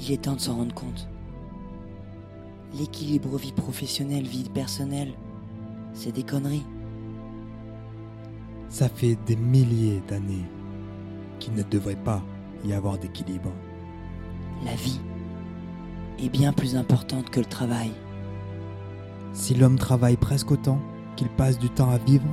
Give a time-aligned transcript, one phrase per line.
[0.00, 1.08] Il est temps de s'en rendre compte.
[2.74, 5.12] L'équilibre vie professionnelle, vie personnelle,
[5.92, 6.66] c'est des conneries.
[8.68, 10.44] Ça fait des milliers d'années
[11.40, 12.22] qu'il ne devrait pas
[12.64, 13.50] y avoir d'équilibre.
[14.64, 15.00] La vie
[16.18, 17.90] est bien plus importante que le travail.
[19.32, 20.80] Si l'homme travaille presque autant
[21.16, 22.28] qu'il passe du temps à vivre,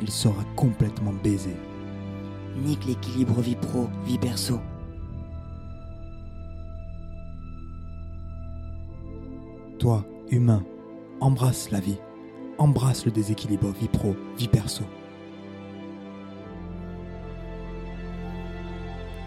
[0.00, 1.56] il sera complètement baisé.
[2.64, 4.60] Nique l'équilibre vie pro, vie perso.
[9.84, 10.64] Toi, humain,
[11.20, 11.98] embrasse la vie.
[12.56, 14.82] Embrasse le déséquilibre vie pro, vie perso.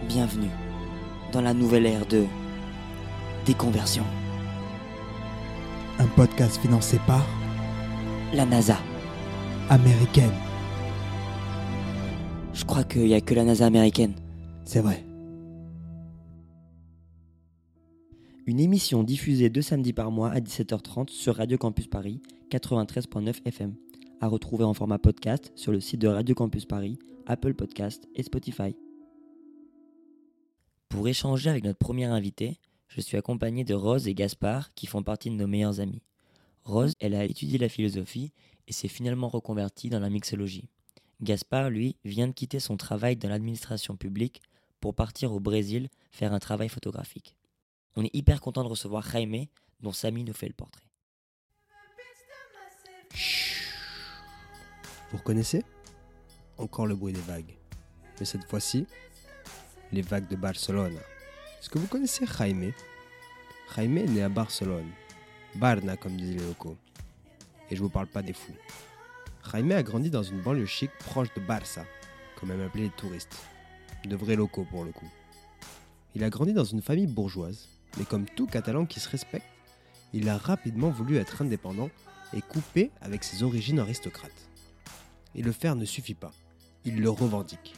[0.07, 0.49] Bienvenue
[1.31, 2.25] dans la nouvelle ère de
[3.45, 4.01] déconversion.
[5.99, 7.23] Un podcast financé par
[8.33, 8.77] La NASA.
[9.69, 10.33] Américaine.
[12.55, 14.15] Je crois qu'il n'y a que la NASA américaine.
[14.65, 15.06] C'est vrai.
[18.47, 23.75] Une émission diffusée deux samedis par mois à 17h30 sur Radio Campus Paris 93.9 FM.
[24.21, 28.23] À retrouver en format podcast sur le site de Radio Campus Paris, Apple Podcast et
[28.23, 28.73] Spotify.
[30.87, 35.03] Pour échanger avec notre premier invité, je suis accompagné de Rose et Gaspard qui font
[35.03, 36.01] partie de nos meilleurs amis.
[36.63, 38.31] Rose, elle a étudié la philosophie
[38.69, 40.69] et s'est finalement reconvertie dans la mixologie.
[41.21, 44.41] Gaspard, lui, vient de quitter son travail dans l'administration publique
[44.79, 47.35] pour partir au Brésil faire un travail photographique.
[47.99, 49.47] On est hyper content de recevoir Jaime,
[49.79, 50.85] dont Samy nous fait le portrait.
[55.09, 55.65] Vous reconnaissez
[56.59, 57.57] Encore le bruit des vagues.
[58.19, 58.85] Mais cette fois-ci,
[59.91, 60.95] les vagues de Barcelone.
[61.59, 62.71] Est-ce que vous connaissez Jaime?
[63.75, 64.91] Jaime est né à Barcelone.
[65.55, 66.77] Barna, comme disaient les locaux.
[67.71, 68.53] Et je vous parle pas des fous.
[69.51, 71.83] Jaime a grandi dans une banlieue chic proche de Barça,
[72.39, 73.41] comme aiment appeler les touristes.
[74.05, 75.09] De vrais locaux pour le coup.
[76.13, 77.67] Il a grandi dans une famille bourgeoise,
[77.97, 79.45] mais comme tout Catalan qui se respecte,
[80.13, 81.89] il a rapidement voulu être indépendant
[82.33, 84.49] et couper avec ses origines aristocrates.
[85.35, 86.31] Et le faire ne suffit pas,
[86.85, 87.75] il le revendique.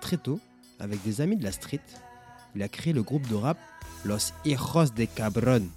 [0.00, 0.40] Très tôt,
[0.78, 1.80] avec des amis de la street,
[2.54, 3.58] il a créé le groupe de rap
[4.04, 5.68] Los Hijos de Cabron.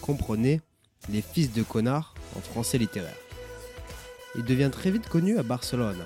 [0.00, 0.60] Comprenez,
[1.08, 3.16] les fils de connards en français littéraire.
[4.34, 6.04] Il devient très vite connu à Barcelone,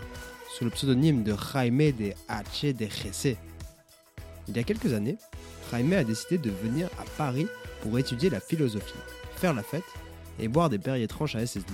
[0.57, 2.75] sous le pseudonyme de Jaime de H.
[2.75, 3.39] de Gessé.
[4.49, 5.17] Il y a quelques années,
[5.71, 7.47] Jaime a décidé de venir à Paris
[7.83, 8.95] pour étudier la philosophie,
[9.37, 9.85] faire la fête
[10.39, 11.73] et boire des Perrier tranches à SSD.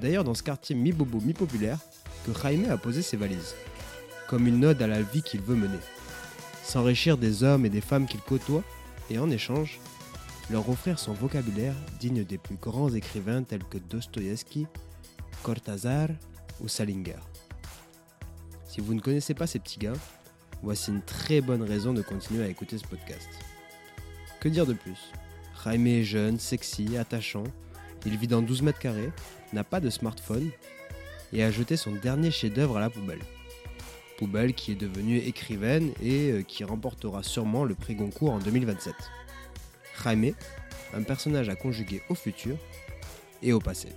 [0.00, 1.78] D'ailleurs, dans ce quartier mi-bobo, mi-populaire,
[2.24, 3.54] que Jaime a posé ses valises,
[4.28, 5.78] comme une ode à la vie qu'il veut mener.
[6.64, 8.62] S'enrichir des hommes et des femmes qu'il côtoie,
[9.10, 9.80] et en échange,
[10.50, 14.66] leur offrir son vocabulaire digne des plus grands écrivains tels que Dostoïevski,
[15.42, 16.08] Cortázar
[16.60, 17.20] ou Salinger.
[18.66, 19.92] Si vous ne connaissez pas ces petits gars,
[20.62, 23.28] voici une très bonne raison de continuer à écouter ce podcast.
[24.40, 25.12] Que dire de plus?
[25.64, 27.44] Jaime est jeune, sexy, attachant,
[28.06, 29.10] il vit dans 12 mètres carrés,
[29.52, 30.50] n'a pas de smartphone
[31.32, 33.20] et a jeté son dernier chef-d'œuvre à la poubelle.
[34.18, 38.94] Poubelle qui est devenue écrivaine et euh, qui remportera sûrement le prix Goncourt en 2027.
[40.02, 40.34] Jaime,
[40.94, 42.56] un personnage à conjuguer au futur
[43.42, 43.88] et au passé.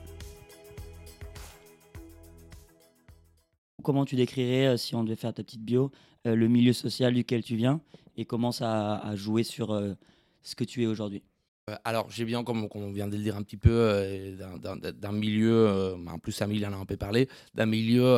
[3.83, 5.91] Comment tu décrirais, euh, si on devait faire ta petite bio,
[6.25, 7.81] euh, le milieu social duquel tu viens
[8.15, 9.93] et comment ça a, joué sur euh,
[10.41, 11.21] ce que tu es aujourd'hui?
[11.83, 16.19] Alors, j'ai bien, comme, on vient de le dire un petit peu, d'un- milieu, en
[16.19, 18.17] plus il en a un peu parlé, d'un milieu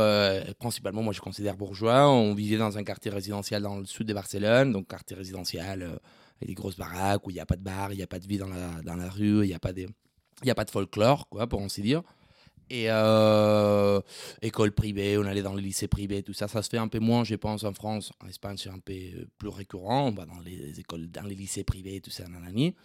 [0.58, 2.09] principalement, moi je considère bourgeois.
[2.09, 6.48] On vivait dans un quartier résidentiel dans le sud de Barcelone, donc quartier résidentiel avec
[6.48, 8.25] des grosses baraques où il n'y a pas de bar, il n'y a pas de
[8.25, 9.74] vie dans la, dans la rue, il n'y a, pas
[10.44, 12.02] y a pas de folklore, quoi, pour ainsi dire.
[12.70, 14.02] Et euh,
[14.42, 16.48] école privée, on allait dans les lycées privés, tout ça.
[16.48, 18.12] Ça se fait un peu moins, je pense, en France.
[18.24, 20.08] En Espagne, c'est un peu euh, plus récurrent.
[20.08, 22.75] On va dans les écoles, dans les lycées privés, tout ça, nanani.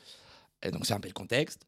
[0.62, 1.66] Et donc, c'est un peu le contexte.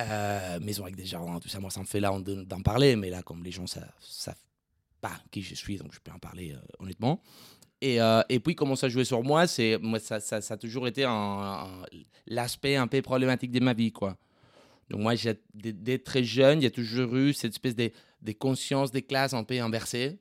[0.00, 2.96] Euh, maison avec des jardins, tout ça, moi, ça me fait là d'en parler.
[2.96, 4.34] Mais là, comme les gens savent, savent
[5.00, 7.22] pas qui je suis, donc je peux en parler euh, honnêtement.
[7.80, 9.44] Et, euh, et puis, comment ça jouait sur moi,
[9.80, 11.02] moi, ça, ça, a toujours été
[12.26, 14.16] l'aspect un peu problématique de ma vie, quoi.
[14.90, 15.14] Donc, moi,
[15.54, 17.90] dès, très jeune, il y a toujours eu cette espèce de,
[18.38, 20.18] conscience des classes un peu inversée,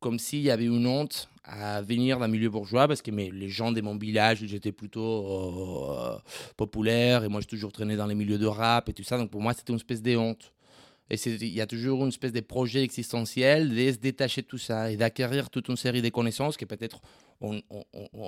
[0.00, 3.72] comme s'il y avait une honte à venir d'un milieu bourgeois, parce que les gens
[3.72, 6.18] de mon village, j'étais plutôt euh,
[6.56, 9.16] populaire, et moi, j'ai toujours traîné dans les milieux de rap et tout ça.
[9.16, 10.52] Donc, pour moi, c'était une espèce de honte.
[11.08, 14.58] Et il y a toujours une espèce de projet existentiel de se détacher de tout
[14.58, 17.00] ça et d'acquérir toute une série de connaissances que peut-être
[17.40, 17.62] on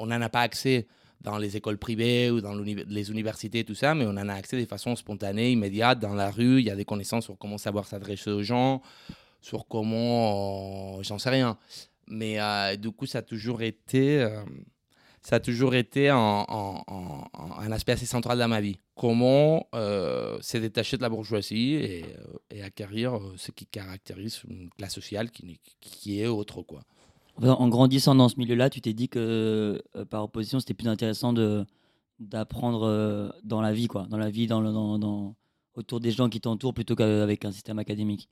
[0.07, 0.87] n'en a pas accès
[1.21, 4.61] dans les écoles privées ou dans les universités, tout ça, mais on en a accès
[4.61, 6.61] de façon spontanée, immédiate, dans la rue.
[6.61, 8.83] Il y a des connaissances sur comment savoir s'adresser aux gens,
[9.41, 10.99] sur comment.
[10.99, 11.59] euh, J'en sais rien.
[12.07, 14.21] Mais euh, du coup, ça a toujours été.
[14.23, 14.43] euh,
[15.21, 18.79] ça a toujours été un aspect assez central dans ma vie.
[18.95, 21.75] Comment se détacher de la bourgeoisie
[22.51, 26.63] et, acquérir ce qui caractérise une classe sociale qui, qui est autre.
[26.63, 26.83] Quoi.
[27.43, 31.33] En grandissant dans ce milieu-là, tu t'es dit que euh, par opposition, c'était plus intéressant
[31.33, 31.65] de
[32.19, 34.71] d'apprendre euh, dans la vie, quoi, dans la vie, dans le,
[35.75, 38.29] autour des gens qui t'entourent, plutôt qu'avec un système académique.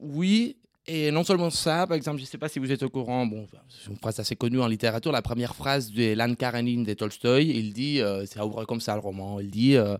[0.00, 0.56] Oui,
[0.88, 3.26] et non seulement ça, par exemple, je ne sais pas si vous êtes au courant,
[3.26, 6.94] bon, c'est une phrase assez connue en littérature, la première phrase de L'Anne Karenine de
[6.94, 9.96] Tolstoï, il dit, euh, ça ouvre comme ça le roman, il dit euh,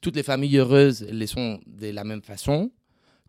[0.00, 2.70] Toutes les familles heureuses les sont de la même façon,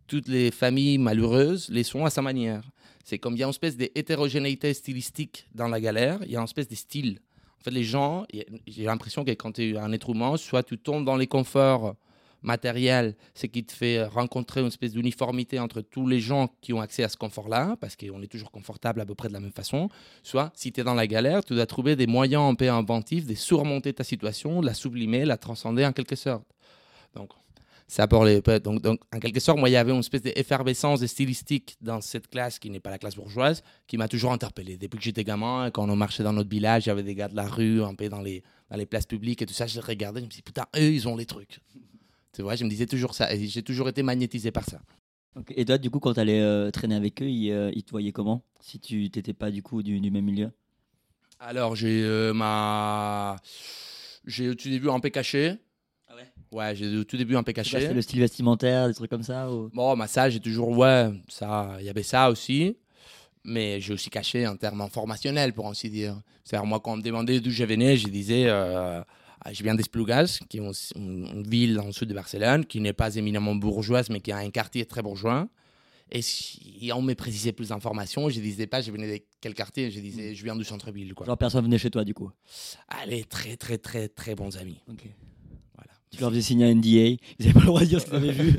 [0.06, 2.62] toutes les familles malheureuses les sont à sa manière.
[3.04, 6.38] C'est comme il y a une espèce d'hétérogénéité stylistique dans la galère, il y a
[6.38, 7.18] une espèce de style.
[7.60, 8.26] En fait, les gens,
[8.66, 11.94] j'ai l'impression que quand tu es un être humain, soit tu tombes dans les conforts
[12.42, 16.80] matériels, ce qui te fait rencontrer une espèce d'uniformité entre tous les gens qui ont
[16.80, 19.52] accès à ce confort-là, parce qu'on est toujours confortable à peu près de la même
[19.52, 19.88] façon,
[20.22, 23.26] soit si tu es dans la galère, tu dois trouver des moyens un peu inventifs
[23.26, 26.44] de surmonter ta situation, la sublimer, la transcender en quelque sorte.
[27.14, 27.30] Donc,
[27.88, 31.00] ça pour les, donc, donc, en quelque sorte, moi, il y avait une espèce d'effervescence
[31.00, 34.78] de stylistique dans cette classe qui n'est pas la classe bourgeoise, qui m'a toujours interpellé.
[34.78, 37.28] Depuis que j'étais gamin, quand on marchait dans notre village, il y avait des gars
[37.28, 39.74] de la rue, un peu dans les, dans les places publiques et tout ça, je
[39.74, 41.60] les regardais, je me disais, putain, eux, ils ont les trucs.
[42.32, 43.32] Tu vois, je me disais toujours ça.
[43.34, 44.80] Et j'ai toujours été magnétisé par ça.
[45.36, 45.52] Ok.
[45.56, 48.12] Et toi, du coup, quand tu allais traîner avec eux, ils, euh, ils te voyaient
[48.12, 48.42] comment?
[48.60, 50.50] Si tu t'étais pas du coup du, du même milieu?
[51.40, 53.36] Alors, j'ai euh, ma.
[54.26, 55.58] J'ai au début un peu caché.
[56.52, 57.80] Ouais j'ai au tout début un peu caché.
[57.80, 59.70] c'était le style vestimentaire, des trucs comme ça ou...
[59.72, 60.68] Bon, bah, ça, j'ai toujours.
[60.76, 62.76] Ouais, ça, il y avait ça aussi.
[63.44, 66.20] Mais j'ai aussi caché en termes informationnels, pour ainsi dire.
[66.44, 68.44] C'est-à-dire, moi, quand on me demandait d'où je venais, je disais.
[68.46, 69.02] euh,
[69.50, 72.92] je viens d'Esplugas, qui est une, une ville dans le sud de Barcelone, qui n'est
[72.92, 75.48] pas éminemment bourgeoise, mais qui a un quartier très bourgeois.
[76.12, 79.90] Et si on me précisait plus d'informations, je disais pas je venais de quel quartier,
[79.90, 81.14] je disais je viens du centre-ville.
[81.14, 81.26] quoi.
[81.26, 82.30] Genre personne venait chez toi du coup.
[82.88, 84.78] Allez, très, très, très, très bons amis.
[84.88, 85.06] Ok.
[86.12, 88.14] Tu leur faisais signer un NDA, ils n'avaient pas le droit de dire ce qu'ils
[88.16, 88.52] avaient vu.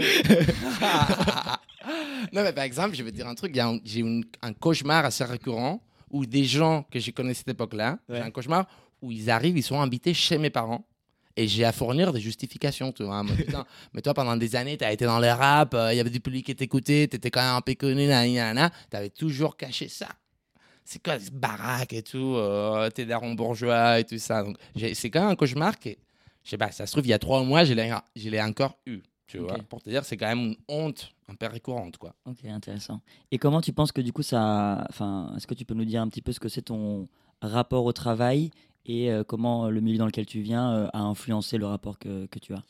[2.33, 3.57] non, mais par exemple, je vais te dire un truc.
[3.57, 7.49] un- J'ai une- un cauchemar assez récurrent où des gens que je connais à cette
[7.49, 8.17] époque-là, Ouais.
[8.17, 8.65] j'ai un cauchemar
[9.01, 10.85] où ils arrivent, ils sont invités chez mes parents.
[11.35, 13.23] Et j'ai à fournir des justifications, tu vois.
[13.23, 15.97] Moi, putain, mais toi, pendant des années, tu as été dans le rap, euh, il
[15.97, 19.09] y avait du public qui t'écoutait, tu étais quand même un peu connu, tu avais
[19.09, 20.07] toujours caché ça.
[20.85, 24.43] C'est quoi ce baraque et tout, euh, t'es daron bourgeois et tout ça.
[24.43, 25.97] Donc, j'ai- c'est quand même un cauchemar qui, est-
[26.43, 28.41] je sais pas, ça se trouve, il y a trois mois, je l'ai je l'ai
[28.41, 29.57] encore eu, tu vois.
[29.69, 32.15] Pour te dire, c'est quand même une honte un peu récurrente, quoi.
[32.25, 33.01] ok, intéressant.
[33.31, 34.85] Et comment tu penses que du coup ça.
[34.89, 37.07] Enfin, est-ce que tu peux nous dire un petit peu ce que c'est ton
[37.41, 38.51] rapport au travail
[38.85, 42.25] et euh, comment le milieu dans lequel tu viens euh, a influencé le rapport que,
[42.25, 42.63] que tu as?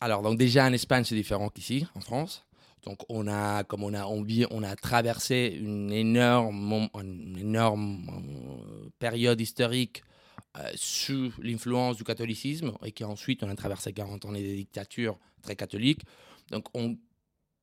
[0.00, 2.44] Alors, donc déjà en Espagne, c'est différent qu'ici, en France.
[2.84, 8.08] Donc, on a, comme on a, on vit, on a traversé une énorme, une énorme
[8.10, 10.02] euh, période historique
[10.58, 15.56] euh, sous l'influence du catholicisme et qu'ensuite on a traversé 40 ans de dictature très
[15.56, 16.02] catholique.
[16.50, 16.96] Donc, on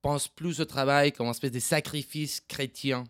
[0.01, 3.03] pense plus au travail comme une espèce de sacrifice chrétien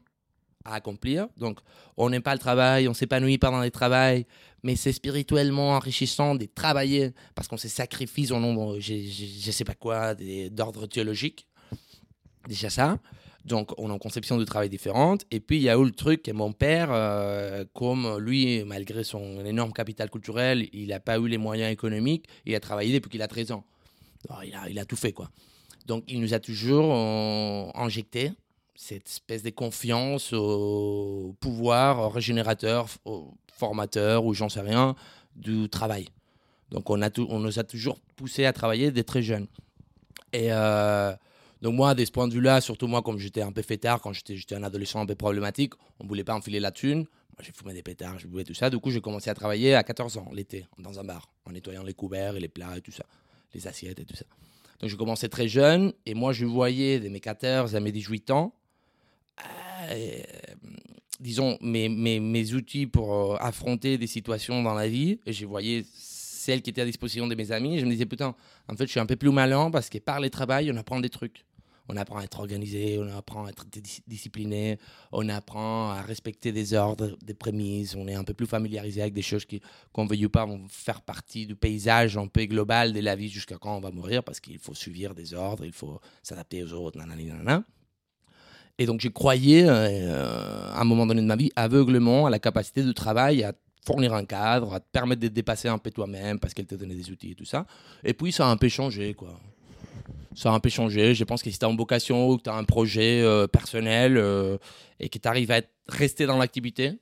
[0.66, 1.28] à accomplir.
[1.38, 1.60] Donc,
[1.96, 4.26] on n'aime pas le travail, on s'épanouit pas dans le travail,
[4.64, 9.52] mais c'est spirituellement enrichissant de travailler parce qu'on se sacrifie au nom, de- je, je
[9.52, 10.16] sais pas quoi,
[10.52, 11.48] d'ordre théologique.
[12.48, 13.00] Déjà ça.
[13.46, 15.26] Donc, on a une conception du travail différente.
[15.32, 19.04] Et puis, il y a eu le truc que mon père, euh, comme lui, malgré
[19.04, 22.26] son énorme capital culturel, il n'a pas eu les moyens économiques.
[22.46, 23.64] Il a travaillé depuis qu'il a 13 ans.
[24.44, 25.30] Il, a, tout fait, quoi.
[25.86, 28.34] Donc, il nous a toujours euh, injecté
[28.76, 34.96] cette espèce de confiance au pouvoir régénérateur, au formateur, ou j'en sais rien,
[35.36, 36.08] du travail.
[36.72, 39.48] Donc, on, a tout, on nous a toujours poussé à travailler dès très jeunes.
[40.34, 41.14] Et euh,
[41.62, 44.14] donc, moi, de ce point de vue-là, surtout moi, comme j'étais un peu fêtard, quand
[44.14, 47.00] j'étais un adolescent un peu problématique, on ne voulait pas enfiler la thune.
[47.00, 48.70] Moi, j'ai fumé des pétards, je buvais tout ça.
[48.70, 51.84] Du coup, j'ai commencé à travailler à 14 ans, l'été, dans un bar, en nettoyant
[51.84, 53.04] les couverts et les plats et tout ça,
[53.54, 54.26] les assiettes et tout ça.
[54.80, 58.32] Donc, j'ai commencé très jeune, et moi, je voyais de mes 14 à mes 18
[58.32, 58.54] ans,
[59.92, 60.22] euh,
[61.20, 65.84] disons, mes, mes, outils pour euh, affronter des situations dans la vie, et je voyais
[65.94, 68.34] celles qui étaient à disposition de mes amis, et je me disais, putain,
[68.70, 71.02] en fait, je suis un peu plus malin parce que par le travail, on apprend
[71.02, 71.46] des trucs.
[71.90, 74.78] On apprend à être organisé, on apprend à être dis- discipliné,
[75.12, 79.14] on apprend à respecter des ordres, des prémices, on est un peu plus familiarisé avec
[79.14, 79.60] des choses qui,
[79.92, 83.28] qu'on veuille ou pas, vont faire partie du paysage un peu global de la vie
[83.28, 86.74] jusqu'à quand on va mourir, parce qu'il faut suivre des ordres, il faut s'adapter aux
[86.74, 87.64] autres, nanani, nanana.
[88.78, 92.40] Et donc, j'ai croyé, euh, à un moment donné de ma vie, aveuglement à la
[92.40, 93.54] capacité du travail à
[93.86, 96.96] fournir un cadre, à te permettre de dépasser un peu toi-même parce qu'elle te donnait
[96.96, 97.66] des outils et tout ça.
[98.04, 99.40] Et puis, ça a un peu changé, quoi.
[100.40, 101.14] Ça a un peu changé.
[101.14, 103.46] Je pense que si tu as une vocation ou que tu as un projet euh,
[103.46, 104.58] personnel euh,
[105.00, 106.94] et que tu arrives à rester dans l'activité,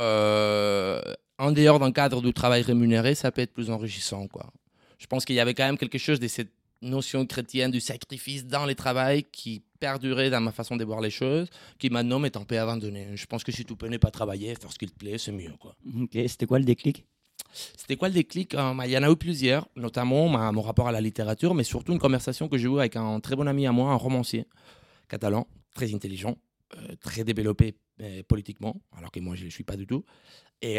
[0.00, 1.00] euh,
[1.38, 4.26] en dehors d'un cadre de travail rémunéré, ça peut être plus enrichissant.
[4.26, 4.50] Quoi.
[4.98, 6.50] Je pense qu'il y avait quand même quelque chose de cette
[6.82, 11.10] notion chrétienne du sacrifice dans le travail qui perdurait dans ma façon de voir les
[11.10, 11.48] choses,
[11.78, 13.08] qui maintenant m'est un peu abandonné.
[13.14, 15.32] Je pense que si tu peux ne pas travailler, faire ce qui te plaît, c'est
[15.32, 15.52] mieux.
[15.60, 15.76] Quoi.
[16.02, 17.04] Ok, c'était quoi le déclic?
[17.54, 18.54] C'était quoi le déclic?
[18.54, 21.64] Euh, bah, Il y en a eu plusieurs, notamment mon rapport à la littérature, mais
[21.64, 24.46] surtout une conversation que j'ai eue avec un très bon ami à moi, un romancier
[25.08, 26.36] catalan, très intelligent,
[26.76, 30.04] euh, très développé euh, politiquement, alors que moi je ne suis pas du tout,
[30.62, 30.78] et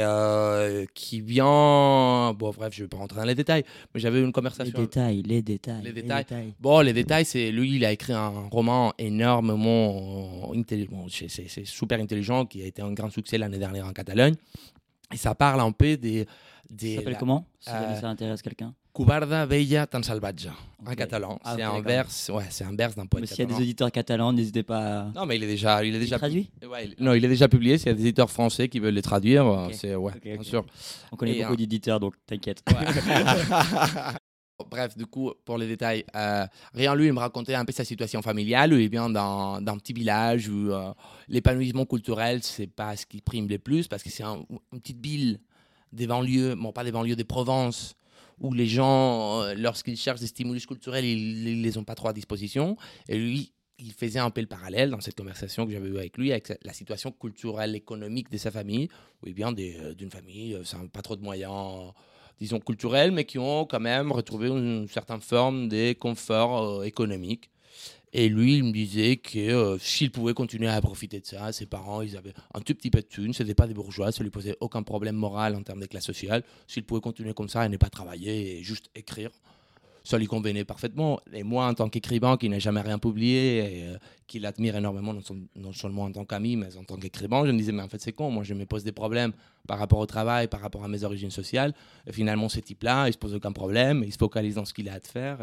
[0.95, 2.33] qui vient.
[2.33, 4.73] Bon, bref, je ne vais pas rentrer dans les détails, mais j'avais une conversation.
[4.75, 5.83] Les détails, les détails.
[5.83, 6.53] Les détails.
[6.59, 12.47] Bon, les détails, c'est lui, il a écrit un roman énormément intelligent, c'est super intelligent,
[12.47, 14.35] qui a été un grand succès l'année dernière en Catalogne.
[15.13, 16.27] Et ça parle un peu des.
[16.69, 18.73] des ça s'appelle comment Si euh, ça intéresse quelqu'un?
[18.93, 20.47] Cubarda Bella tan salvatge,
[20.85, 21.37] en catalan.
[21.43, 23.21] Ah, c'est un vers, ouais, un vers d'un poète.
[23.21, 25.01] Mais s'il y a des auditeurs catalans, n'hésitez pas.
[25.01, 25.11] À...
[25.13, 26.49] Non, mais il est déjà, il est déjà traduit?
[26.65, 27.77] Ouais, non, il est déjà publié.
[27.77, 30.65] S'il y a des éditeurs français qui veulent les traduire, c'est ouais, bien sûr.
[31.11, 32.63] On connaît beaucoup d'éditeurs, donc t'inquiète.
[34.63, 37.83] Bref, du coup, pour les détails, euh, rien lui, il me racontait un peu sa
[37.83, 40.93] situation familiale, il vient d'un petit village où euh,
[41.27, 44.45] l'épanouissement culturel, c'est pas ce qui prime le plus, parce que c'est une
[44.79, 45.41] petite ville
[45.91, 47.95] des banlieues, bon, pas des banlieues, des Provences,
[48.39, 52.07] où les gens, euh, lorsqu'ils cherchent des stimulus culturels, ils, ne les ont pas trop
[52.07, 52.77] à disposition.
[53.09, 56.17] Et lui, il faisait un peu le parallèle dans cette conversation que j'avais eue avec
[56.17, 58.87] lui, avec la situation culturelle, économique de sa famille,
[59.25, 61.91] il vient d'une famille sans pas trop de moyens
[62.39, 67.49] disons, culturels, mais qui ont quand même retrouvé une certaine forme de confort euh, économique.
[68.17, 71.65] Et lui, il me disait que euh, s'il pouvait continuer à profiter de ça, ses
[71.65, 74.19] parents, ils avaient un tout petit peu de thunes, ce n'étaient pas des bourgeois, ça
[74.19, 76.43] ne lui posait aucun problème moral en termes de classe sociale.
[76.65, 79.31] S'il pouvait continuer comme ça et ne pas travailler et juste écrire,
[80.05, 81.19] ça lui convenait parfaitement.
[81.33, 83.97] Et moi, en tant qu'écrivain qui n'a jamais rien publié, et euh,
[84.27, 85.13] qui l'admire énormément,
[85.55, 87.99] non, seulement en tant qu'ami, mais en tant qu'écrivain, je me disais, mais en fait,
[87.99, 89.33] c'est con, moi, je me pose des problèmes
[89.67, 91.73] par rapport au travail, par rapport à mes origines sociales.
[92.05, 94.87] Et finalement, ce type-là, il se pose aucun problème, il se focalise dans ce qu'il
[94.89, 95.39] a à faire.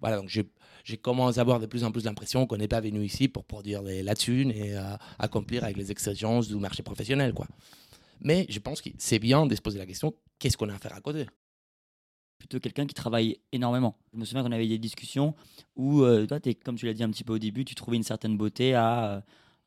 [0.00, 3.04] voilà, donc j'ai commencé à avoir de plus en plus l'impression qu'on n'est pas venu
[3.04, 7.48] ici pour produire la thune et euh, accomplir avec les exigences du marché professionnel, quoi.
[8.20, 10.78] Mais je pense que c'est bien de se poser la question, qu'est-ce qu'on a à
[10.78, 11.26] faire à côté?
[12.38, 13.96] Plutôt quelqu'un qui travaille énormément.
[14.12, 15.34] Je me souviens qu'on avait des discussions
[15.74, 17.96] où, euh, toi, es, comme tu l'as dit un petit peu au début, tu trouvais
[17.96, 19.20] une certaine beauté à euh,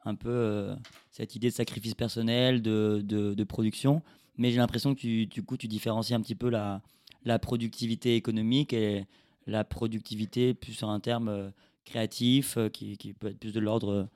[0.05, 0.75] un peu euh,
[1.11, 4.01] cette idée de sacrifice personnel, de, de, production.
[4.37, 6.81] Mais j'ai l'impression que tu, du tu différencies un petit peu la,
[7.25, 9.05] la productivité économique et
[9.45, 11.51] la productivité plus sur un terme
[11.83, 14.07] créatif, qui, qui, peut être plus de l'ordre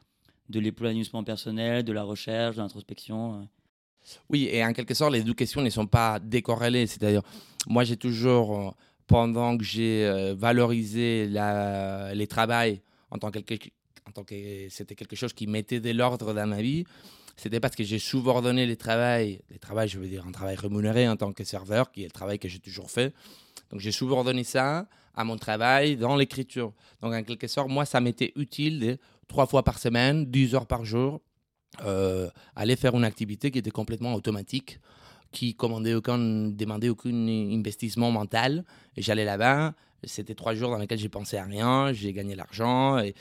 [0.50, 3.48] de l'épanouissement personnel, de la recherche, de l'introspection.
[4.30, 6.88] Oui, et en quelque sorte, les deux questions ne sont pas décorrélées.
[6.88, 7.22] C'est-à-dire,
[7.68, 8.72] moi, j'ai toujours, euh,
[9.08, 12.82] pendant que j'ai euh, valorisé les travails
[13.12, 16.62] en tant que, en tant que c'était quelque chose qui mettait de l'ordre dans ma
[16.62, 16.86] vie,
[17.36, 21.08] c'était parce que j'ai subordonné les travails, les travails, je veux dire, un travail rémunéré
[21.08, 23.14] en tant que serveur, qui est le travail que j'ai toujours fait.
[23.72, 26.74] Donc, j'ai subordonné ça à mon travail dans l'écriture.
[27.02, 30.86] Donc, en quelque sorte, moi, ça m'était utile trois fois par semaine, 10 heures par
[30.86, 31.22] jour,
[31.80, 34.80] aller faire une activité qui était complètement automatique,
[35.32, 38.64] qui commandait demandait aucun investissement mental.
[38.96, 43.14] J'allais là-bas, c'était trois jours dans lesquels j'ai pensé à rien, j'ai gagné l'argent et,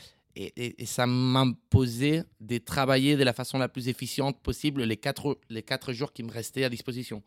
[0.87, 5.93] ça m'imposait de travailler de la façon la plus efficiente possible les quatre, les quatre
[5.93, 7.23] jours qui me restaient à disposition.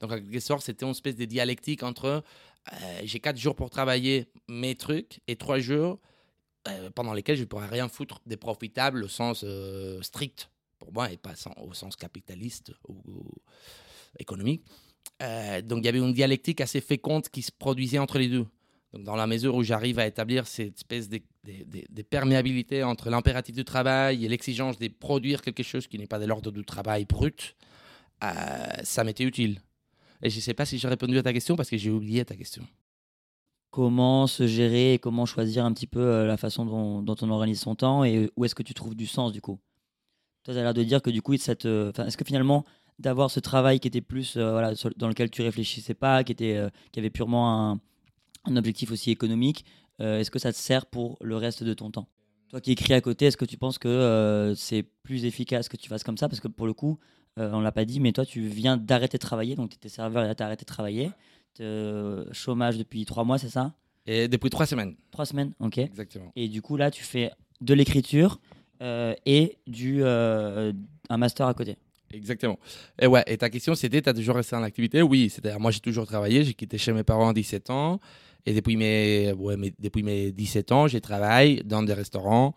[0.00, 2.06] Donc, en quelque sorte, c'était une espèce de dialectique entre
[2.72, 5.98] euh, j'ai quatre jours pour travailler mes trucs et trois jours
[6.68, 9.46] euh, pendant lesquels je ne pourrais rien foutre des profitables au sens
[10.02, 10.50] strict
[11.10, 13.02] et pas au sens capitaliste ou,
[14.18, 14.64] économique.
[15.22, 18.46] Euh, donc il y avait une dialectique assez féconde qui se produisait entre les deux.
[18.92, 21.22] Donc, dans la mesure où j'arrive à établir cette espèce de,
[22.02, 26.26] perméabilité entre l'impératif du travail et l'exigence de produire quelque chose qui n'est pas de
[26.26, 27.56] l'ordre du travail brut,
[28.22, 28.28] euh,
[28.84, 29.60] ça m'était utile.
[30.22, 32.24] Et je ne sais pas si j'ai répondu à ta question parce que j'ai oublié
[32.24, 32.66] ta question.
[33.70, 36.66] Comment se gérer et comment choisir un petit peu euh, la façon
[37.02, 39.58] dont on organise son temps et où est-ce que tu trouves du sens du coup?
[40.44, 42.64] Toi, tu as l'air de dire que du coup, cette, euh, est-ce que finalement,
[42.98, 46.56] d'avoir ce travail qui était plus euh, voilà, dans lequel tu réfléchissais pas, qui, était,
[46.56, 47.80] euh, qui avait purement un,
[48.44, 49.64] un, objectif aussi économique,
[49.98, 52.08] est-ce que ça te sert pour le reste de ton temps?
[52.48, 55.88] Toi qui écris à côté, est-ce que tu penses que c'est plus efficace que tu
[55.88, 56.28] fasses comme ça?
[56.28, 56.98] Parce que pour le coup,
[57.36, 60.28] on l'a pas dit, mais toi, tu viens d'arrêter de travailler, donc tu étais serveur
[60.28, 61.12] et tu as arrêté de travailler.
[62.32, 63.74] chômage depuis trois mois, c'est ça?
[64.06, 64.96] Et depuis trois semaines.
[65.12, 65.78] Trois semaines, ok.
[65.78, 66.32] Exactement.
[66.34, 67.30] Et du coup, là, tu fais
[67.60, 68.61] de l'écriture, euh,
[69.26, 70.72] et du, euh,
[71.08, 71.76] un master à côté.
[72.12, 72.58] Exactement.
[73.00, 75.70] Et ouais, et ta question c'était, tu as toujours resté en activité Oui, c'est-à-dire moi
[75.70, 78.00] j'ai toujours travaillé, j'ai quitté chez mes parents à 17 ans
[78.44, 82.54] Et depuis mes, ouais, mes- depuis mes 17 ans, j'ai travaillé dans des restaurants.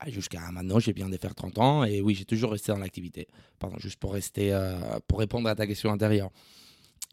[0.00, 1.84] Ah, Jusqu'à maintenant, j'ai bien de faire 30 ans.
[1.84, 3.26] Et oui, j'ai toujours resté dans l'activité.
[3.58, 6.30] Pardon, juste pour rester, euh, pour répondre à ta question antérieure.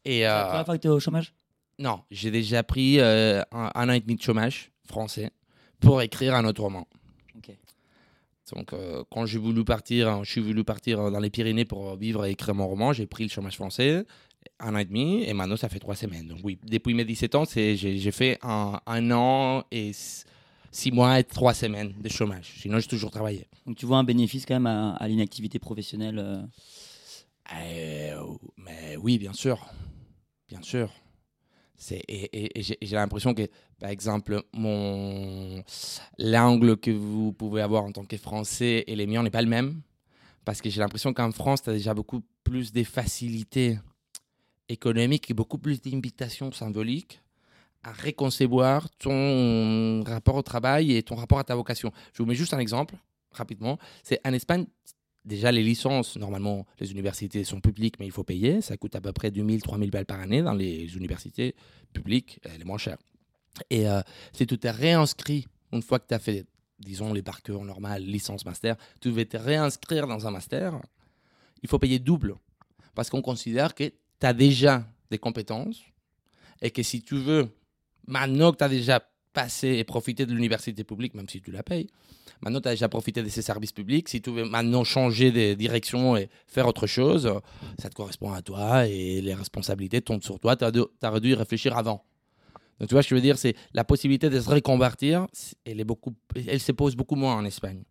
[0.03, 1.33] Et, C'est la euh, première fois que tu es au chômage?
[1.79, 5.29] Non, j'ai déjà pris euh, un, un an et demi de chômage français
[5.79, 6.87] pour écrire un autre roman.
[8.53, 12.25] Donc, euh, quand j'ai voulu partir, je suis voulu partir dans les Pyrénées pour vivre
[12.25, 14.05] et écrire mon roman, j'ai pris le chômage français,
[14.59, 16.27] un an et demi, et maintenant ça fait trois semaines.
[16.27, 19.91] Donc oui, depuis mes 17 ans, j'ai, fait un, un an et
[20.71, 22.53] six mois et trois semaines de chômage.
[22.59, 23.47] Sinon, j'ai toujours travaillé.
[23.65, 26.41] Donc tu vois un bénéfice quand même à, à l'inactivité professionnelle euh,
[27.53, 28.21] Euh,
[28.57, 29.57] mais oui, bien sûr.
[30.49, 30.91] Bien sûr.
[31.91, 33.47] Et et- et j'ai, j'ai l'impression que,
[33.79, 35.63] par exemple, mon,
[36.17, 39.49] l'angle que vous pouvez avoir en tant que Français et les miens n'est pas le
[39.49, 39.81] même.
[40.45, 43.79] Parce que j'ai l'impression qu'en France, tu as déjà beaucoup plus de facilités
[44.69, 47.21] économiques et beaucoup plus d'invitations symboliques
[47.83, 51.91] à réconcevoir ton rapport au travail et ton rapport à ta vocation.
[52.13, 52.95] Je vous mets juste un exemple,
[53.31, 53.77] rapidement.
[54.03, 54.65] C'est en Espagne,
[55.23, 58.61] déjà les licences, normalement, les universités sont publiques, mais il faut payer.
[58.61, 61.55] Ça coûte à peu près 2000, 3000 balles par année dans les universités
[61.93, 62.97] publiques, les moins chères.
[63.69, 64.01] Et euh,
[64.33, 66.45] si tu t'es réinscrit une fois que tu as fait,
[66.79, 70.79] disons, les parcours normales, licence, master, tu veux te réinscrire dans un master,
[71.63, 72.35] il faut payer double.
[72.93, 75.81] Parce qu'on considère que tu as déjà des compétences
[76.61, 77.49] et que si tu veux,
[78.07, 79.01] maintenant que tu as déjà
[79.33, 81.87] passé et profité de l'université publique, même si tu la payes,
[82.41, 85.53] maintenant tu as déjà profité de ces services publics, si tu veux maintenant changer de
[85.53, 87.31] direction et faire autre chose,
[87.77, 91.35] ça te correspond à toi et les responsabilités tombent sur toi, tu as, dû y
[91.35, 92.05] réfléchir avant.
[92.79, 95.27] Donc tu vois, ce que je veux dire, c'est la possibilité de se reconvertir,
[95.65, 97.83] elle, est beaucoup, elle se pose beaucoup moins en Espagne.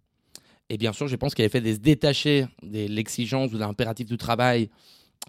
[0.69, 4.07] Et bien sûr, je pense a fait de se détacher de l'exigence ou de l'impératif
[4.07, 4.71] du travail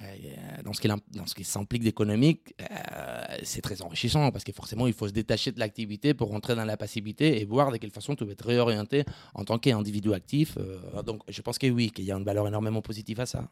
[0.01, 4.51] euh, dans ce qui, dans ce qui s'implique d'économique, euh, c'est très enrichissant parce que
[4.51, 7.77] forcément, il faut se détacher de l'activité pour rentrer dans la passivité et voir de
[7.77, 10.57] quelle façon tu vas être réorienté en tant qu'individu actif.
[10.57, 13.49] Euh, donc, je pense que oui, qu'il y a une valeur énormément positive à ça.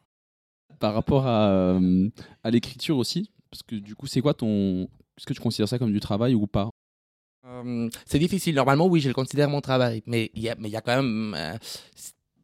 [0.79, 1.79] Par rapport à
[2.45, 4.89] l'écriture aussi, parce que du coup, c'est quoi ton.
[5.17, 6.69] Est-ce que tu considères ça comme du travail ou pas?
[7.45, 8.55] Euh, c'est difficile.
[8.55, 10.01] Normalement, oui, je le considère mon travail.
[10.05, 11.35] Mais il y a, quand même.
[11.37, 11.57] Euh,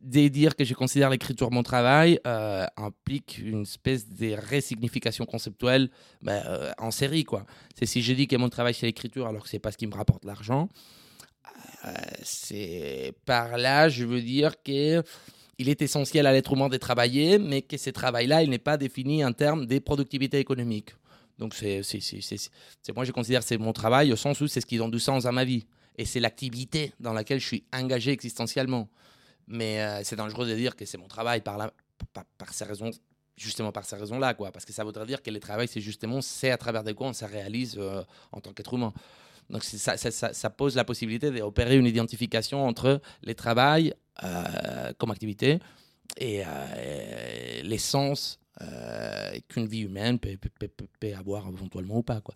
[0.02, 5.90] dire que je considère l'écriture mon travail euh, implique une espèce de résignification conceptuelle
[6.22, 7.26] ben, euh, en série.
[7.26, 7.46] quoi.
[7.78, 9.88] C'est si je dis que mon travail c'est l'écriture alors que c'est pas ce qui
[9.88, 10.70] me rapporte l'argent,
[12.24, 15.04] c'est par là, je veux dire que
[15.60, 18.78] il est essentiel à l'être humain de travailler, mais que ce travail-là, il n'est pas
[18.78, 20.92] défini en termes de productivité économique.
[21.40, 21.82] Donc, c'est,
[22.94, 25.00] moi, je considère que c'est mon travail au sens où c'est ce qui donne du
[25.00, 25.66] sens à ma vie.
[25.98, 28.90] Et c'est l'activité dans laquelle je suis engagé existentiellement.
[29.48, 31.72] Mais euh, c'est dangereux de dire que c'est mon travail par, là,
[32.14, 32.92] par, ces raisons,
[33.38, 34.34] justement par ces raisons-là.
[34.34, 37.14] Parce que ça voudrait dire que le travail, c'est justement, c'est à travers des on
[37.14, 38.94] se réalise euh, en tant qu'être humain.
[39.50, 45.60] Donc ça, ça, pose la possibilité d'opérer une identification entre les travail euh, comme activité
[46.18, 48.39] et euh, l'essence euh,
[49.48, 52.22] qu'une vie humaine peut, peut, peut- peut avoir éventuellement ou pas.
[52.22, 52.36] Quoi.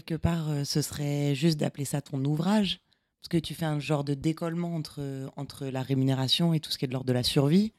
[0.00, 2.80] Quelque part, euh, ce serait juste d'appeler ça ton ouvrage
[3.20, 6.78] Parce que tu fais un genre de décollement entre, entre la rémunération et tout ce
[6.78, 7.72] qui est de l'ordre de la survie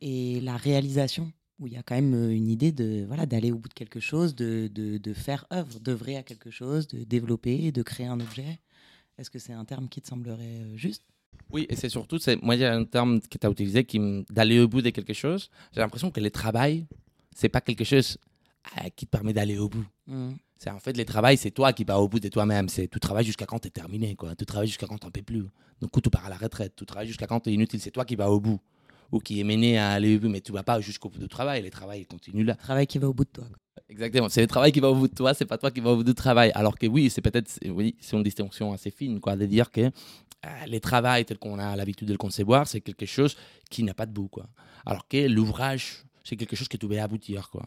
[0.00, 3.52] et la réalisation, où il y a quand même euh, une idée de voilà d'aller
[3.52, 7.04] au bout de quelque chose, de, de, de faire œuvre, d'œuvrer à quelque chose, de
[7.04, 8.58] développer, de créer un objet.
[9.16, 11.04] Est-ce que c'est un terme qui te semblerait euh, juste?
[11.50, 13.84] Oui, et c'est surtout, c'est, moi, il y a un terme que tu as utilisé
[13.84, 15.50] qui d'aller au bout de quelque chose.
[15.72, 16.86] J'ai l'impression que le travail,
[17.34, 18.18] c'est pas quelque chose
[18.78, 19.86] euh, qui te permet d'aller au bout.
[20.06, 20.36] Mhm.
[20.58, 22.68] C'est en fait le travail, c'est toi qui vas au bout de toi-même.
[22.68, 24.34] C'est tu travailles jusqu'à quand tu es terminé, quoi.
[24.34, 25.44] Tu travailles jusqu'à quand tu n'en peux plus.
[25.80, 26.74] Donc, coup, tu pars à la retraite.
[26.76, 27.80] Tu travailles jusqu'à quand tu es inutile.
[27.80, 28.60] C'est toi qui vas au bout
[29.12, 31.28] ou qui est mené à aller au bout, mais tu vas pas jusqu'au bout du
[31.28, 31.62] travail.
[31.62, 32.54] Le travail il continue là.
[32.54, 33.44] Travail qui va au bout de toi.
[33.88, 34.28] Exactement.
[34.28, 35.96] C'est le travail qui va au bout de toi, c'est pas toi qui va au
[35.96, 36.50] bout du travail.
[36.54, 39.82] Alors que oui, c'est peut-être, oui, c'est une distinction assez fine, quoi, de dire que
[40.44, 43.36] euh, les travails tels qu'on a l'habitude de le concevoir, c'est quelque chose
[43.70, 44.28] qui n'a pas de bout.
[44.28, 44.46] Quoi.
[44.86, 47.50] Alors que l'ouvrage, c'est quelque chose que tu veux aboutir.
[47.50, 47.66] Quoi.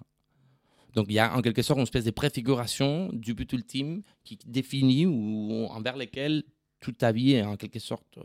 [0.93, 4.37] Donc il y a en quelque sorte une espèce de préfiguration du but ultime qui
[4.45, 6.43] définit ou envers lequel
[6.79, 8.23] toute ta vie est en quelque sorte euh,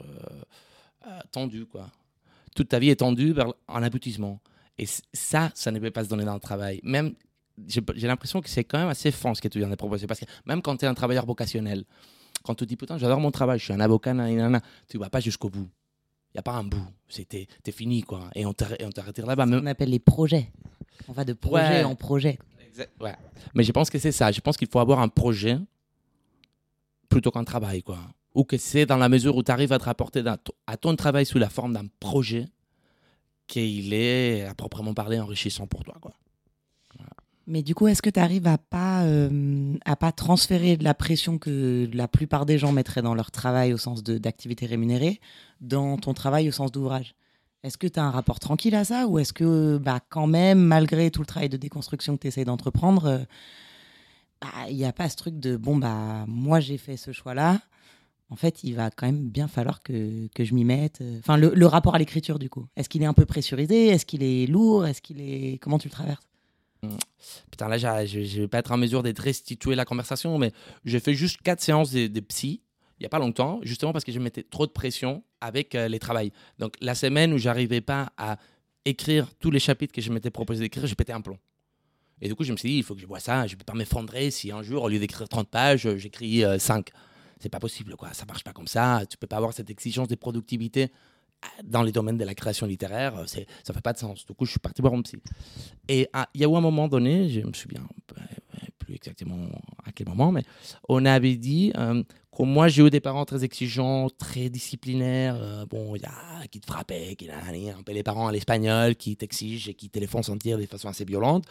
[1.06, 1.66] euh, tendue.
[1.66, 1.90] Quoi.
[2.54, 4.40] Toute ta vie est tendue vers un aboutissement.
[4.78, 6.80] Et ça, ça ne peut pas se donner dans le travail.
[6.82, 7.14] Même,
[7.66, 10.06] j'ai l'impression que c'est quand même assez franc ce que tu viens de proposer.
[10.06, 11.84] Parce que même quand tu es un travailleur vocationnel,
[12.42, 15.20] quand tu dis putain, j'adore mon travail, je suis un avocat, nanana, tu vas pas
[15.20, 15.68] jusqu'au bout.
[16.34, 16.86] Il n'y a pas un bout.
[17.28, 18.30] T'es fini, quoi.
[18.34, 19.44] Et on on t'arrête là-bas.
[19.46, 20.50] On appelle les projets.
[21.08, 21.84] On va de projet Ouais.
[21.84, 22.38] en projet.
[22.72, 23.14] Exact- ouais.
[23.54, 24.32] Mais je pense que c'est ça.
[24.32, 25.58] Je pense qu'il faut avoir un projet
[27.08, 27.98] plutôt qu'un travail, quoi.
[28.34, 30.24] Ou que c'est dans la mesure où tu arrives à te rapporter
[30.66, 32.48] à ton travail sous la forme d'un projet
[33.46, 36.12] qu'il est, à proprement parler, enrichissant pour toi, quoi.
[37.48, 40.94] Mais du coup, est-ce que tu arrives à pas euh, à pas transférer de la
[40.94, 45.20] pression que la plupart des gens mettraient dans leur travail au sens de- d'activité rémunérée
[45.60, 47.14] dans ton travail au sens d'ouvrage?
[47.62, 50.60] Est-ce que tu as un rapport tranquille à ça ou est-ce que bah, quand même,
[50.60, 53.18] malgré tout le travail de déconstruction que tu essayes d'entreprendre, euh,
[54.40, 57.60] bah, il n'y a pas ce truc de bon, bah moi j'ai fait ce choix-là.
[58.30, 61.02] En fait, il va quand même bien falloir que, que je m'y mette.
[61.02, 62.66] euh, Enfin, le, le rapport à l'écriture, du coup.
[62.76, 63.88] Est-ce qu'il est un peu pressurisé?
[63.88, 64.86] Est-ce qu'il est lourd?
[64.86, 65.58] Est-ce qu'il est.
[65.60, 66.26] Comment tu le traverses?
[67.50, 70.52] Putain, là, je je vais pas être en mesure d'être restituer la conversation, mais
[70.84, 72.62] j'ai fait juste quatre séances de, de psy
[73.02, 75.88] il y a pas longtemps, justement parce que je mettais trop de pression avec euh,
[75.88, 76.30] les travails.
[76.60, 78.36] Donc, la semaine où j'arrivais pas à
[78.84, 81.38] écrire tous les chapitres que je m'étais proposé d'écrire, j'ai pété un plomb.
[82.20, 83.64] Et du coup, je me suis dit, il faut que je vois ça, je peux
[83.64, 86.90] pas m'effondrer si un jour, au lieu d'écrire 30 pages, euh, j'écris 5.
[87.40, 88.12] C'est pas possible, quoi.
[88.12, 89.02] Ça marche pas comme ça.
[89.10, 90.92] Tu peux pas avoir cette exigence de productivité
[91.44, 93.16] euh, dans les domaines de la création littéraire.
[93.16, 94.24] euh, C'est, ça fait pas de sens.
[94.24, 95.16] Du coup, je suis parti voir un psy.
[95.88, 97.82] Et ah, il y a eu un moment donné, je me souviens
[98.16, 98.20] euh,
[98.94, 99.48] exactement
[99.84, 100.42] à quel moment, mais
[100.88, 102.02] on avait dit euh,
[102.36, 106.46] que moi j'ai eu des parents très exigeants, très disciplinaires, euh, bon, il y a
[106.50, 109.98] qui te frappaient, qui un peu les parents à l'espagnol, qui t'exigent et qui te
[109.98, 111.44] les font sentir de façon assez violente.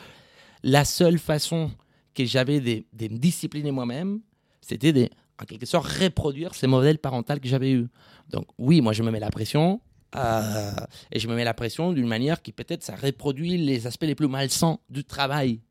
[0.63, 1.71] La seule façon
[2.13, 4.19] que j'avais de, me discipliner moi-même,
[4.61, 5.09] c'était de,
[5.41, 7.87] en quelque sorte, reproduire ces modèles parentaux que j'avais eus.
[8.29, 9.81] Donc oui, moi je me mets la pression,
[10.15, 10.71] euh,
[11.11, 14.15] et je me mets la pression d'une manière qui peut-être ça reproduit les aspects les
[14.15, 15.61] plus malsains du travail.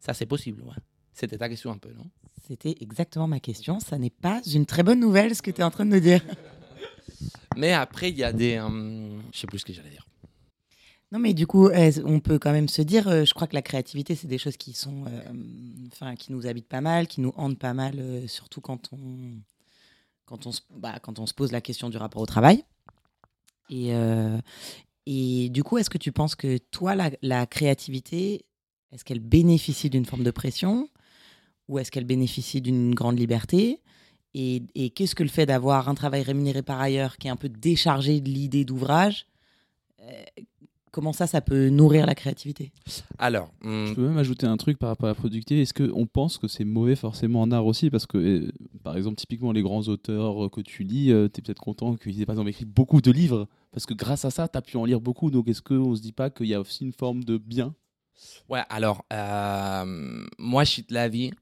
[0.00, 0.74] Ça c'est possible, ouais.
[1.18, 2.04] C'était ta question un peu, non?
[2.46, 3.80] C'était exactement ma question.
[3.80, 6.00] Ça n'est pas une très bonne nouvelle ce que tu es en train de nous
[6.00, 6.22] dire.
[7.56, 8.56] Mais après, il y a des...
[8.56, 10.06] euh, je sais plus ce que j'allais dire.
[11.10, 11.70] Non, mais du coup,
[12.04, 14.58] on peut quand même se dire, euh, je crois que la créativité, c'est des choses
[14.58, 15.32] qui sont, euh,
[15.90, 19.40] enfin, qui nous habitent pas mal, qui nous hantent pas mal, euh, surtout quand on,
[20.26, 22.62] quand on, se, bah, quand on se pose la question du rapport au travail.
[23.70, 24.38] Et, euh,
[25.06, 28.44] et du coup, est-ce que tu penses que toi, la, la créativité,
[28.92, 30.90] est-ce qu'elle bénéficie d'une forme de pression?
[31.68, 33.80] Ou est-ce qu'elle bénéficie d'une grande liberté
[34.34, 37.36] Et, et qu'est-ce que le fait d'avoir un travail rémunéré par ailleurs qui est un
[37.36, 39.26] peu déchargé de l'idée d'ouvrage
[40.02, 40.22] euh,
[40.90, 42.72] Comment ça, ça peut nourrir la créativité?
[43.18, 45.60] Alors, Je hum, peux même ajouter un truc par rapport à la productivité.
[45.60, 47.90] Est-ce qu'on pense que c'est mauvais forcément en art aussi?
[47.90, 48.50] Parce que, euh,
[48.82, 52.20] par exemple, typiquement, les grands auteurs euh, que tu lis, tu es peut-être content qu'ils
[52.22, 53.46] aient par exemple écrit beaucoup de livres.
[53.70, 55.30] Parce que grâce à ça, tu as pu en lire beaucoup.
[55.30, 57.74] Donc, est-ce qu'on se dit pas qu'il y a aussi une forme de bien?
[58.48, 61.32] Ouais, alors, euh, moi, je suis de l'avis,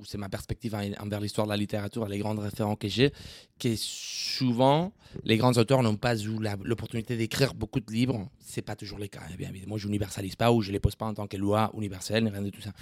[0.00, 3.12] ou c'est ma perspective en- envers l'histoire de la littérature, les grands référents que j'ai,
[3.60, 8.28] que souvent, les grands auteurs n'ont pas eu l'opportunité d'écrire beaucoup de livres.
[8.40, 9.76] C'est pas toujours le cas, eh bien évidemment.
[9.76, 12.42] Je n'universalise pas ou je les pose pas en tant que loi universelle, ni rien
[12.42, 12.72] de tout ça.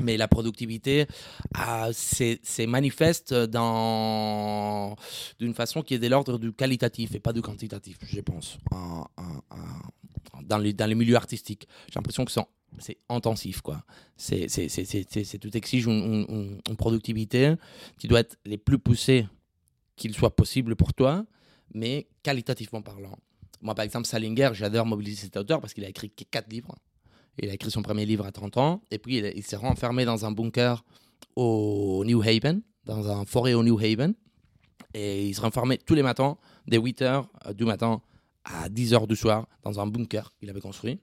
[0.00, 1.06] Mais la productivité,
[1.92, 4.94] c'est manifeste d'une
[5.54, 9.42] façon qui est de l'ordre du qualitatif et pas du quantitatif, je pense, en- en-
[9.50, 11.66] en- dans, les, dans les milieux artistiques.
[11.88, 12.40] J'ai l'impression que c'est
[12.78, 13.82] c'est intensif, quoi.
[14.16, 14.48] C'est
[15.40, 17.54] tout exige une, productivité
[17.98, 19.26] qui doit être les plus poussées
[19.96, 21.24] qu'il soit possible pour toi,
[21.74, 23.16] mais qualitativement parlant.
[23.60, 26.76] Moi, par exemple, Salinger, j'adore mobiliser cet auteur parce qu'il a écrit quatre livres.
[27.40, 30.24] Il a écrit son premier livre à 30 ans, et puis il, s'est renfermé dans
[30.24, 30.84] un bunker
[31.36, 34.14] au New Haven, dans un forêt au New Haven,
[34.94, 38.02] et il se renfermait tous les matins, dès 8 h du matin
[38.44, 41.00] à 10 h du soir, dans un bunker qu'il avait construit,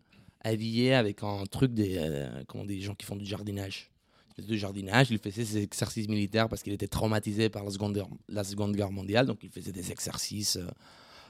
[0.52, 3.90] habillé avec un truc des, euh, comment des gens qui font du jardinage.
[4.38, 8.10] Du jardinage, il faisait ses exercices militaires parce qu'il était traumatisé par la Seconde, Guerre-
[8.28, 10.68] la seconde Guerre mondiale, donc il faisait des exercices euh,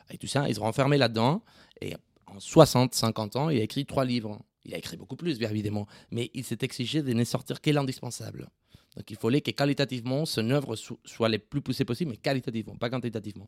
[0.10, 0.50] et tout ça.
[0.50, 1.44] Il se renfermait là-dedans,
[1.82, 1.94] et
[2.26, 4.40] en 60, 50 ans, il a écrit trois livres.
[4.66, 7.70] Il a écrit beaucoup plus, bien évidemment, mais il s'est exigé de ne sortir que
[7.70, 8.50] l'indispensable.
[8.98, 12.76] Donc il fallait que qualitativement, son œuvre so- soit les plus poussée possible, mais qualitativement,
[12.76, 13.48] pas quantitativement.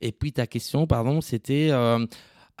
[0.00, 2.04] Et puis ta question, pardon, c'était euh,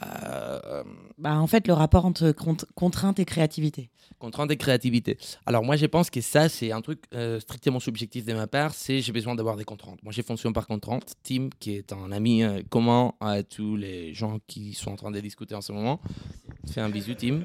[0.04, 0.84] Euh,
[1.18, 3.90] Bah, en fait, le rapport entre cont- contrainte et créativité.
[4.20, 5.16] contrainte et créativité.
[5.46, 8.74] Alors moi, je pense que ça, c'est un truc euh, strictement subjectif de ma part,
[8.74, 10.02] c'est j'ai besoin d'avoir des contraintes.
[10.02, 11.14] Moi, j'ai fonctionne par contrainte.
[11.22, 15.10] Tim, qui est un ami euh, commun à tous les gens qui sont en train
[15.10, 16.00] de discuter en ce moment,
[16.70, 17.44] fais un bisou, Tim.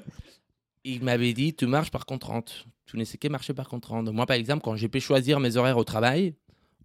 [0.84, 2.66] Il m'avait dit, tu marches par contrainte.
[2.86, 4.08] Tu ne sais que marcher par contrainte.
[4.10, 6.36] Moi, par exemple, quand j'ai pu choisir mes horaires au travail,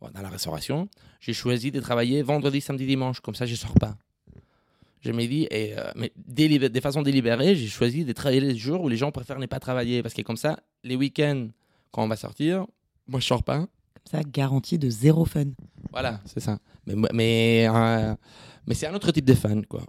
[0.00, 0.88] dans la restauration,
[1.20, 3.20] j'ai choisi de travailler vendredi, samedi, dimanche.
[3.20, 3.96] Comme ça, je sors pas.
[5.00, 8.82] Je me dis, et, euh, mais de façon délibérée, j'ai choisi de travailler les jours
[8.82, 10.02] où les gens préfèrent ne pas travailler.
[10.02, 11.48] Parce que comme ça, les week-ends,
[11.92, 12.66] quand on va sortir,
[13.06, 13.58] moi je sors pas.
[13.61, 13.68] Comme
[14.11, 15.46] ça, garantie de zéro fun.
[15.92, 16.58] Voilà, c'est ça.
[16.87, 18.14] Mais, mais, euh,
[18.66, 19.84] mais c'est un autre type de fan, quoi.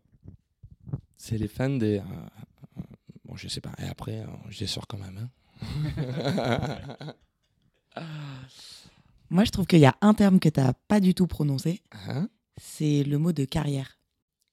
[1.18, 1.98] C'est les fans de.
[1.98, 2.02] euh,
[3.26, 3.72] bon, je sais pas.
[3.84, 5.18] Et après, je les sors quand même.
[5.18, 5.30] hein.
[9.30, 11.82] Moi, je trouve qu'il y a un terme que tu n'as pas du tout prononcé,
[12.08, 12.30] Hein
[12.62, 13.99] c'est le mot de carrière.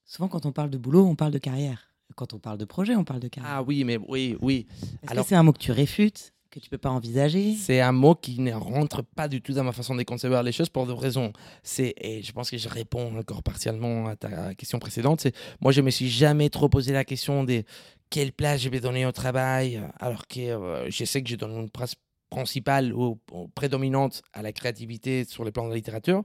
[0.07, 1.89] Souvent, quand on parle de boulot, on parle de carrière.
[2.15, 3.53] Quand on parle de projet, on parle de carrière.
[3.57, 4.67] ah oui, mais oui, oui.
[5.03, 7.55] Est-ce alors- que c'est un mot que tu réfutes, que tu peux pas envisager?
[7.57, 10.53] C'est un mot qui ne rentre pas du tout dans ma façon de concevoir les
[10.53, 11.33] choses pour deux raisons.
[11.65, 15.73] C'est, et je pense que je réponds encore partiellement à ta question précédente, c'est moi
[15.73, 17.65] je me suis jamais trop posé la question de
[18.09, 21.57] quelle place je vais donner au travail, alors que euh, je sais que je donne
[21.59, 21.97] une place
[22.31, 26.23] principale ou, ou prédominante à la créativité sur le plan de la littérature,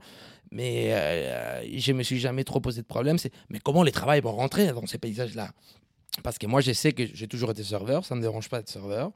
[0.52, 3.18] mais euh, je me suis jamais trop posé de problème.
[3.18, 5.50] C'est mais comment les travails vont rentrer dans ces paysages-là?
[6.22, 8.68] Parce que moi je sais que j'ai toujours été serveur, ça me dérange pas d'être
[8.70, 9.10] serveur.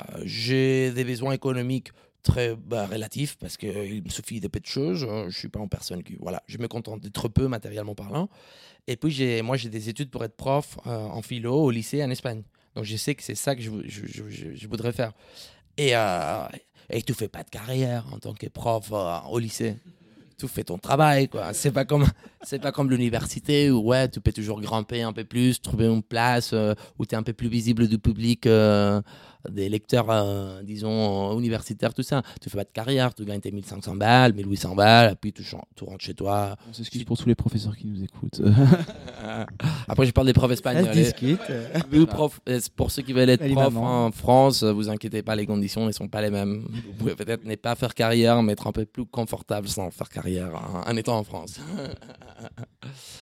[0.00, 1.90] Euh, j'ai des besoins économiques
[2.22, 5.04] très bah, relatifs parce qu'il me suffit de peu de choses.
[5.08, 6.16] Euh, Je suis pas une personne qui.
[6.20, 8.28] Voilà, je me contente d'être peu matériellement parlant.
[8.88, 12.10] Et puis, moi, j'ai des études pour être prof euh, en philo au lycée en
[12.10, 12.42] Espagne.
[12.76, 14.02] Donc, je sais que c'est ça que je, je,
[14.54, 15.12] je- voudrais faire.
[15.76, 16.46] Et, euh,
[16.90, 19.74] et tu fais pas de carrière en tant que prof euh, au lycée.
[20.38, 21.54] Tu fais ton travail, quoi.
[21.54, 22.04] C'est pas comme,
[22.42, 26.02] c'est pas comme l'université où, ouais, tu peux toujours grimper un peu plus, trouver une
[26.02, 29.00] place euh, où tu es un peu plus visible du public, euh,
[29.50, 32.22] des lecteurs, euh, disons, universitaires, tout ça.
[32.40, 35.42] Tu fais pas de carrière, tu gagnes tes 1500 balles, 1800 balles, et puis tu,
[35.84, 36.56] rentres chez toi.
[36.68, 38.40] On s'excuse pour tous les professeurs qui nous écoutent.
[39.88, 40.86] Après, je parle des profs espagnols.
[42.48, 45.92] euh, pour ceux qui veulent être profs en France, vous inquiétez pas, les conditions ne
[45.92, 46.66] sont pas les mêmes.
[46.68, 50.08] Vous pouvez peut-être ne pas faire carrière, mais être un peu plus confortable sans faire
[50.08, 50.52] carrière
[50.86, 51.60] en étant en France.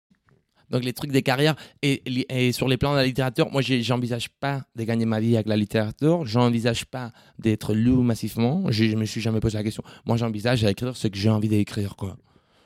[0.70, 4.64] Donc les trucs des carrières et, sur les plans de la littérature, moi j'envisage pas
[4.76, 9.04] de gagner ma vie avec la littérature, j'envisage pas d'être lu massivement, je, je me
[9.04, 9.82] suis jamais posé la question.
[10.04, 12.16] Moi j'envisage d'écrire ce que j'ai envie d'écrire quoi.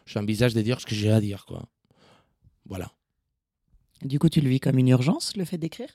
[0.07, 1.69] J'envisage de dire ce que j'ai à dire quoi.
[2.67, 2.93] Voilà.
[4.03, 5.89] Du coup, tu le vis comme une urgence, le fait d'écrire?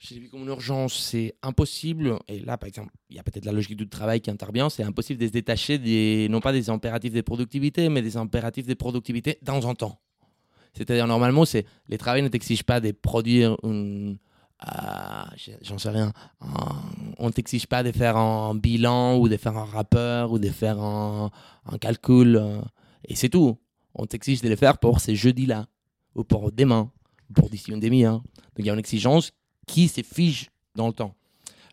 [0.00, 2.18] J'ai vu comme une urgence, c'est impossible.
[2.28, 4.70] Et là, par exemple, il y a peut-être la logique du travail qui intervient.
[4.70, 8.66] C'est impossible de se détacher des, non pas des impératifs de productivité, mais des impératifs
[8.66, 10.00] de productivité dans un temps.
[10.78, 14.16] C'est-à-dire, normalement, c'est les travails ne t'exigent pas de produire une.
[15.36, 16.12] j'ai- J'en sais rien.
[16.40, 16.82] un-
[17.18, 20.78] on t'exige pas de faire un bilan ou de faire un rapport ou de faire
[20.80, 21.30] un,
[21.80, 22.36] calcul.
[22.36, 22.60] euh,
[23.06, 23.58] et c'est tout.
[23.94, 25.66] On t'exige de le faire pour ces jeudis-là,
[26.14, 26.90] ou pour demain,
[27.28, 28.18] ou pour d'ici une demi-heure.
[28.18, 29.32] Donc il y a une exigence
[29.66, 31.14] qui se fige dans le temps.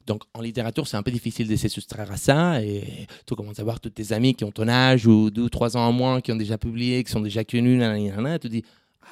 [0.08, 2.62] Donc en littérature, c'est un peu difficile de se soustraire à ça.
[2.64, 5.50] Et tu commences à voir tous tes amis qui ont ton âge ou deux ou
[5.50, 8.64] trois ans en moins, qui ont déjà publié, qui sont déjà connus, nanana, tu dis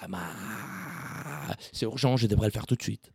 [0.01, 3.11] Ah, bah, c'est urgent, je devrais le faire tout de suite.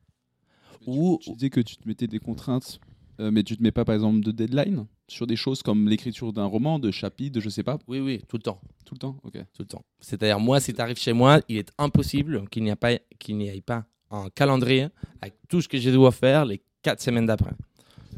[0.87, 2.81] Ou, Tu disais que tu te mettais des contraintes,
[3.21, 6.33] euh, mais tu te mets pas par exemple de deadline sur des choses comme l'écriture
[6.33, 8.61] d'un roman, de chapitres, de je sais pas, oui, oui, tout le temps.
[8.85, 9.17] tout le temps.
[9.25, 9.35] Ok.
[9.53, 9.85] tout le temps.
[10.01, 12.73] C'est-à-dire, moi, si tu arrives chez moi, il est impossible qu'il n'y,
[13.19, 14.89] qu'il n'y ait pas un calendrier
[15.21, 17.53] avec tout ce que je dois faire les quatre semaines d'après.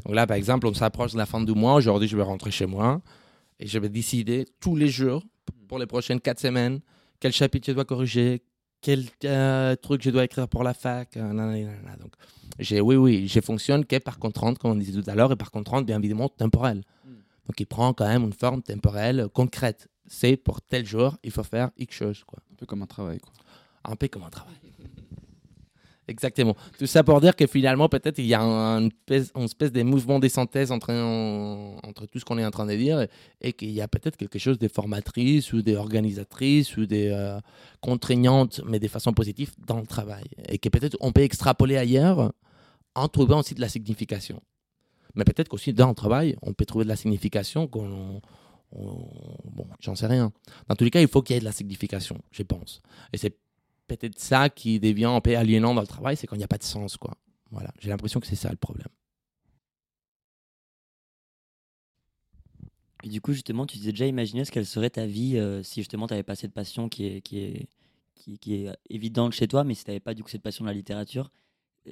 [0.05, 1.75] Donc là, par exemple, on s'approche de la fin du mois.
[1.75, 3.01] Aujourd'hui, je vais rentrer chez moi
[3.59, 5.23] et je vais décider tous les jours
[5.67, 6.81] pour les prochaines quatre semaines
[7.21, 8.41] quel chapitre je dois corriger,
[8.81, 11.15] quel euh, truc je dois écrire pour la fac.
[11.17, 11.95] euh, nanana.
[11.99, 12.13] Donc,
[12.59, 15.35] j'ai, oui, oui, je fonctionne que par contrainte, comme on disait tout à l'heure, et
[15.35, 16.83] par contrainte, bien évidemment, temporelle.
[17.47, 19.87] Donc, il prend quand même une forme temporelle concrète.
[20.07, 22.23] C'est pour tel jour, il faut faire X chose.
[22.25, 22.39] Quoi.
[22.51, 23.19] Un peu comme un travail.
[23.19, 23.31] Quoi.
[23.83, 24.55] Un peu comme un travail.
[26.11, 26.55] Exactement.
[26.77, 28.91] Tout ça pour dire que finalement, peut-être, il y a un- une
[29.45, 32.75] espèce, de mouvement de synthèse entre, en- entre tout ce qu'on est en train de
[32.75, 33.07] dire
[33.39, 37.39] et, qu'il y a peut-être quelque chose de formatrice ou d'organisatrice ou de euh,
[37.79, 40.25] contraignante, mais de façon positive dans le travail.
[40.49, 42.33] Et que peut-être on peut extrapoler ailleurs
[42.93, 44.41] en trouvant aussi de la signification.
[45.15, 47.69] Mais peut-être qu'aussi dans le travail, on peut trouver de la signification
[48.73, 50.31] bon, j'en sais rien.
[50.67, 52.81] Dans tous les cas, il faut qu'il y ait de la signification, je pense.
[53.13, 53.35] Et c'est
[53.97, 56.49] peut-être ça qui devient un peu aliénant dans le travail, c'est quand il n'y a
[56.49, 57.15] pas de sens, quoi.
[57.51, 58.87] Voilà, j'ai l'impression que c'est ça le problème.
[63.03, 65.81] Et du coup, justement, tu t'es déjà imaginé ce qu'elle serait ta vie euh, si
[65.81, 67.67] justement tu n'avais pas cette passion qui est, qui est,
[68.15, 70.63] qui, qui est évidente chez toi, mais si tu n'avais pas du coup cette passion
[70.63, 71.31] de la littérature,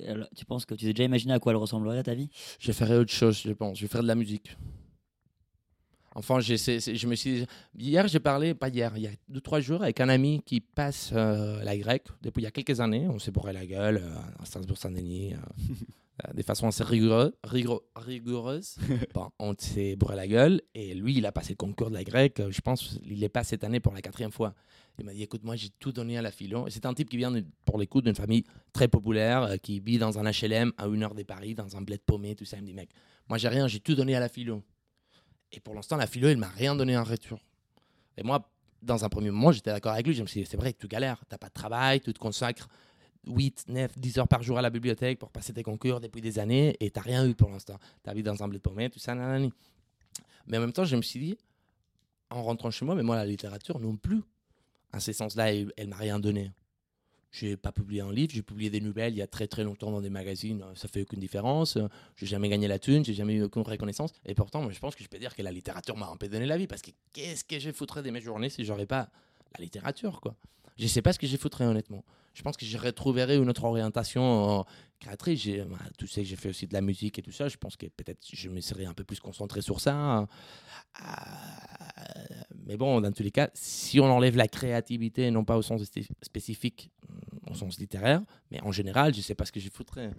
[0.08, 2.30] alors, tu penses que tu t'es déjà imaginé à quoi elle ressemblerait ta vie?
[2.60, 3.78] Je ferai autre chose, je pense.
[3.78, 4.56] Je vais faire de la musique.
[6.20, 7.46] Enfin, c'est- je me suis.
[7.78, 10.60] Hier, j'ai parlé, pas hier, il y a deux, trois jours, avec un ami qui
[10.62, 13.08] passe euh, la grecque depuis il y a quelques années.
[13.10, 15.38] On s'est bourré la gueule euh, à Strasbourg-Saint-Denis, euh,
[16.28, 18.76] euh, de façon assez rigoureux- rigoureux- rigoureuse.
[19.14, 22.04] Bon, on s'est bourré la gueule et lui, il a passé le concours de la
[22.04, 22.42] grecque.
[22.50, 24.54] Je pense il est pas cette année pour la quatrième fois.
[25.00, 26.66] Il m'a dit écoute, moi, j'ai tout donné à la philo.
[26.70, 29.98] C'est un type qui vient, pour les coups, d'une famille très populaire, euh, qui vit
[29.98, 32.58] dans un HLM à une heure de Paris, dans un bled paumé, tout ça.
[32.58, 32.90] Il me dit mec,
[33.30, 34.62] moi, j'ai rien, j'ai tout donné à la philo.
[35.52, 37.40] Et pour l'instant, la philo, elle m'a rien donné en retour.
[38.18, 38.50] Et moi,
[38.82, 40.14] dans un premier moment, j'étais d'accord avec lui.
[40.14, 41.20] Je me suis dit, c'est vrai tu galères.
[41.20, 42.68] Tu n'as pas de travail, tu te consacres
[43.28, 46.40] 8, 9, 10 heures par jour à la bibliothèque pour passer tes concours depuis des
[46.40, 47.78] années et tu rien eu pour l'instant.
[48.04, 49.52] Tu habites dans un bled paumé, tout ça, nanani.
[50.48, 51.38] Mais en même temps, je me suis dit,
[52.30, 54.22] en rentrant chez moi, mais moi, la littérature non plus.
[54.92, 56.52] À ce sens-là, elle, elle m'a rien donné.
[57.32, 59.64] Je n'ai pas publié un livre, j'ai publié des nouvelles il y a très très
[59.64, 61.78] longtemps dans des magazines, ça fait aucune différence.
[62.16, 64.12] J'ai jamais gagné la thune, j'ai jamais eu aucune reconnaissance.
[64.26, 66.46] Et pourtant, je pense que je peux dire que la littérature m'a un peu donné
[66.46, 66.68] la vie.
[66.68, 69.10] Parce que qu'est-ce que j'ai foutrais de mes journées si j'aurais pas
[69.58, 70.36] la littérature, quoi.
[70.80, 72.04] Je sais pas ce que j'ai foutrais, honnêtement.
[72.34, 74.64] Je pense que je retrouverais une autre orientation euh,
[75.00, 75.42] créatrice.
[75.42, 77.50] J'ai- bah, tu sais que j'ai fait aussi de la musique et tout ça.
[77.50, 80.20] Je pense que peut-être je me serais un peu plus concentré sur ça.
[81.02, 81.06] Euh,
[82.66, 85.82] mais bon, dans tous les cas, si on enlève la créativité, non pas au sens
[86.22, 86.92] spécifique,
[87.50, 90.12] au sens littéraire, mais en général, je sais pas ce que j'ai foutrais.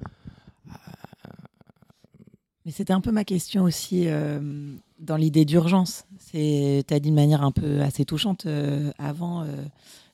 [2.67, 6.05] Mais c'était un peu ma question aussi euh, dans l'idée d'urgence.
[6.31, 9.47] Tu as dit de manière un peu assez touchante euh, avant.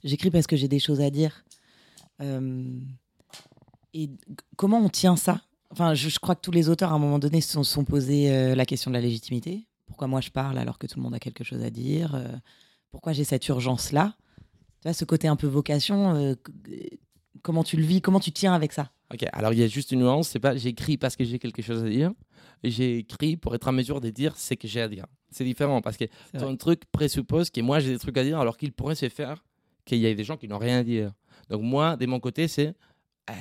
[0.06, 1.44] J'écris parce que j'ai des choses à dire.
[2.22, 2.80] Euh,
[3.92, 4.08] et
[4.56, 5.42] comment on tient ça?
[5.70, 7.84] Enfin, je, je crois que tous les auteurs, à un moment donné, se sont, sont
[7.84, 9.66] posés euh, la question de la légitimité.
[9.86, 12.14] Pourquoi moi je parle alors que tout le monde a quelque chose à dire?
[12.14, 12.28] Euh,
[12.90, 14.16] Pourquoi j'ai cette urgence-là?
[14.80, 16.36] Tu vois, ce côté un peu vocation,
[17.42, 18.00] comment tu le vis?
[18.00, 18.90] Comment tu tiens avec ça?
[19.12, 21.62] Ok, alors il y a juste une nuance, c'est pas j'écris parce que j'ai quelque
[21.62, 22.12] chose à dire,
[22.64, 25.06] j'ai écrit pour être en mesure de dire ce que j'ai à dire.
[25.30, 26.42] C'est différent parce que vrai.
[26.42, 29.44] ton truc présuppose que moi j'ai des trucs à dire alors qu'il pourrait se faire
[29.86, 31.12] qu'il y ait des gens qui n'ont rien à dire.
[31.48, 32.74] Donc moi, de mon côté, c'est
[33.30, 33.34] euh,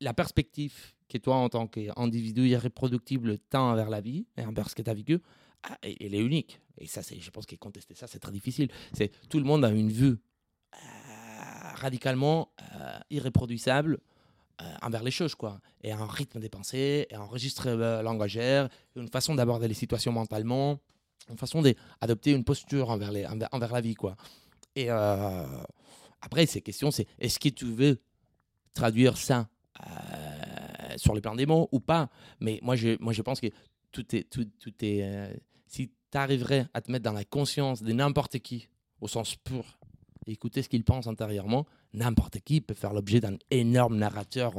[0.00, 4.76] la perspective que toi, en tant qu'individu irréproductible, tends envers la vie et envers ce
[4.76, 5.18] que tu as vécu,
[5.64, 6.60] ah, elle est unique.
[6.78, 8.68] Et ça, je pense que contester ça, c'est très difficile.
[8.92, 10.18] C'est tout le monde a une vue
[10.74, 10.78] euh,
[11.74, 13.98] radicalement euh, irréproduisable
[14.60, 15.60] euh, envers les choses, quoi.
[15.82, 17.70] Et un rythme de pensée, et un registre
[18.02, 20.80] langagière, une façon d'aborder les situations mentalement,
[21.30, 24.16] une façon d'adopter une posture envers la vie, quoi.
[24.76, 25.46] Et euh,
[26.20, 28.00] après, ces questions, c'est est-ce que tu veux
[28.74, 29.48] traduire ça
[29.80, 32.10] euh, sur le plan des mots ou pas?
[32.40, 33.48] Mais moi, je, moi, je pense que
[33.92, 34.28] tout est.
[34.28, 35.32] Tout, tout est euh,
[35.66, 38.68] si tu arriverais à te mettre dans la conscience de n'importe qui,
[39.00, 39.78] au sens pur,
[40.26, 44.54] écouter ce qu'il pense intérieurement, n'importe qui peut faire l'objet d'un énorme narrateur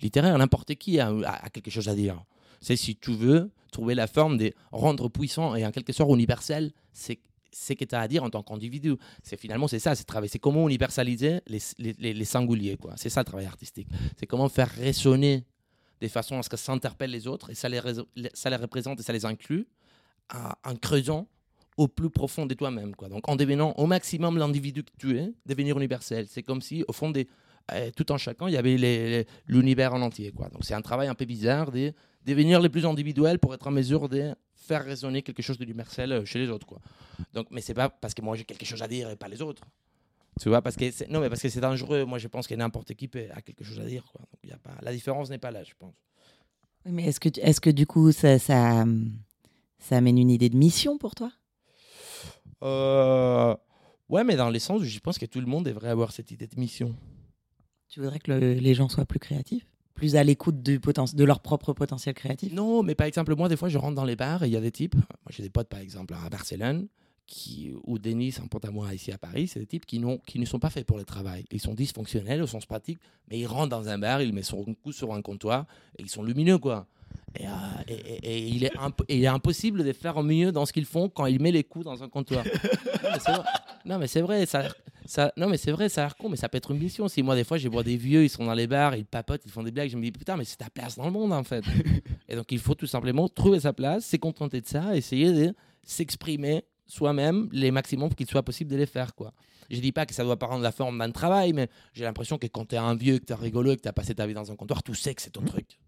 [0.00, 0.36] littéraire.
[0.36, 1.12] N'importe qui a,
[1.52, 2.22] quelque chose à dire.
[2.60, 6.72] C'est si tu veux trouver la forme de rendre puissant et en quelque sorte universel,
[6.92, 7.20] c'est
[7.52, 8.94] ce que tu as à dire en tant qu'individu.
[9.22, 12.94] C'est finalement c'est ça, c'est travailler, c'est comment universaliser les, les, les- singuliers quoi.
[12.96, 13.88] C'est ça le travail artistique.
[14.18, 15.44] C'est comment faire résonner
[16.00, 17.80] de façon à ce que ça interpelle les autres et ça les,
[18.34, 19.66] ça les représente et ça les inclut
[20.64, 21.28] en, creusant
[21.76, 22.94] au plus profond de toi-même.
[22.94, 23.08] Quoi.
[23.08, 26.26] Donc en devenant au maximum l'individu que tu es, devenir universel.
[26.28, 27.28] C'est comme si au fond des,
[27.72, 30.32] euh, tout en chacun, il y avait l'univers en entier.
[30.32, 30.48] Quoi.
[30.48, 31.92] Donc c'est un travail un peu bizarre de
[32.24, 36.24] devenir les plus individuels pour être en mesure de faire résonner quelque chose d'universel euh,
[36.24, 36.66] chez les autres.
[36.66, 36.80] Quoi.
[37.32, 39.42] Donc, mais c'est pas parce que moi j'ai quelque chose à dire et pas les
[39.42, 39.62] autres.
[40.40, 42.04] Tu vois, parce que c'est, non, mais parce que c'est dangereux.
[42.06, 44.02] Moi, je pense que n'importe qui peut- a quelque chose à dire.
[44.10, 44.22] Quoi.
[44.22, 45.94] Donc, y a pas, la différence n'est pas là, je pense.
[46.86, 48.84] Mais est-ce que, tu- est-ce que du coup, ça, ça,
[49.78, 51.30] ça amène une idée de mission pour toi?
[52.62, 53.54] Euh,
[54.08, 56.30] Ouais, mais dans le sens où je pense que tout le monde devrait avoir cette
[56.30, 56.94] idée de mission.
[57.88, 59.66] Tu voudrais que le- les gens soient plus créatifs?
[59.94, 63.68] Plus à l'écoute de leur propre potentiel créatif Non, mais par exemple, moi, des fois,
[63.68, 64.94] je rentre dans les bars et il y a des types.
[64.94, 66.88] Moi, j'ai des potes, par exemple, à Barcelone,
[67.26, 70.38] qui, ou Denis, un pote à moi ici à Paris, c'est des types qui, qui
[70.38, 71.44] ne sont pas faits pour le travail.
[71.50, 72.98] Ils sont dysfonctionnels au sens pratique,
[73.30, 75.66] mais ils rentrent dans un bar, ils mettent son cou sur un comptoir
[75.98, 76.86] et ils sont lumineux, quoi.
[77.38, 77.50] Et, euh,
[78.24, 78.72] il, est
[79.08, 81.84] il est impossible de faire mieux dans ce qu'ils font quand ils mettent les coups
[81.84, 82.44] dans un comptoir.
[83.86, 84.68] non, mais c'est vrai, ça,
[85.06, 87.08] ça, non, mais c'est vrai, ça a l'air con, mais ça peut être une mission.
[87.08, 89.42] Si moi, des fois, je vois des vieux, ils sont dans les bars, ils papotent,
[89.44, 91.32] ils font des blagues, je me dis, putain, mais c'est ta place dans le monde,
[91.32, 91.64] en fait.
[92.28, 95.54] et donc, il faut tout simplement trouver sa place, se contenter de ça, essayer de
[95.84, 99.32] s'exprimer soi-même les maximums qu'il soit possible de les faire, quoi.
[99.70, 102.36] Je dis pas que ça doit pas rendre la forme d'un travail, mais j'ai l'impression
[102.36, 104.14] que quand tu es un vieux, que tu es rigolo, et que tu as passé
[104.14, 105.78] ta vie dans un comptoir, tu sais que c'est ton truc.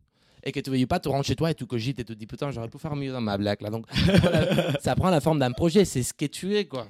[0.43, 2.19] Et que tu veuilles pas, tu rentres chez toi et tu cogites et tu te
[2.19, 3.71] dis putain, j'aurais pu faire mieux dans ma blague là.
[3.71, 3.87] Donc
[4.21, 6.87] voilà, ça prend la forme d'un projet, c'est ce que tu es quoi.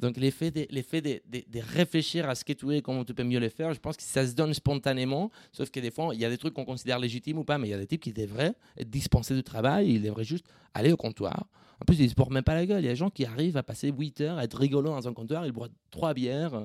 [0.00, 3.14] Donc l'effet de, l'effet de, de- réfléchir à ce que tu es et comment tu
[3.14, 6.14] peux mieux le faire, je pense que ça se donne spontanément, sauf que des fois,
[6.14, 7.86] il y a des trucs qu'on considère légitimes ou pas, mais il y a des
[7.86, 11.46] types qui devraient être dispensés du travail, ils devraient juste aller au comptoir.
[11.80, 12.82] En plus, ils ne se portent même pas la gueule.
[12.82, 15.06] Il y a des gens qui arrivent à passer 8 heures, à être rigolos dans
[15.08, 16.62] un comptoir, ils boivent trois bières.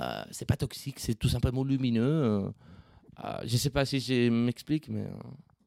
[0.00, 2.02] Euh, c'est pas toxique, c'est tout simplement lumineux.
[3.24, 5.02] Euh, je sais pas si je m'explique, mais...
[5.02, 5.10] euh,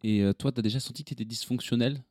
[0.04, 2.02] Et euh, toi, tu as déjà senti que tu étais dysfonctionnel?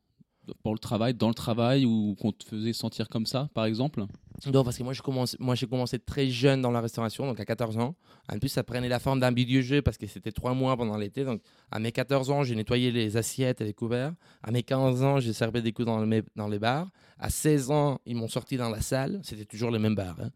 [0.63, 4.05] Pour le travail, dans le travail, ou qu'on te faisait sentir comme ça, par exemple?
[4.51, 7.95] Non, parce que moi, j'ai commencé très jeune dans la restauration, donc à 14 ans.
[8.31, 11.23] En plus, ça prenait la forme d'un jeu parce que c'était trois mois pendant l'été.
[11.23, 14.13] Donc, à mes 14 ans, j'ai nettoyé les assiettes et les couverts.
[14.41, 16.89] À mes 15 ans, j'ai servi des coups dans, le- dans les bars.
[17.19, 19.19] À 16 ans, ils m'ont sorti dans la salle.
[19.23, 20.17] C'était toujours les mêmes bars.
[20.19, 20.29] hein.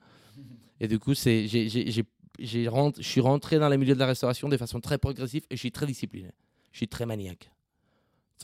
[0.80, 4.58] Et du coup, c'est, j'ai, je suis rentré dans les milieux de la restauration de
[4.58, 6.30] façon très progressive et je suis très discipliné.
[6.74, 7.50] Je suis très maniaque.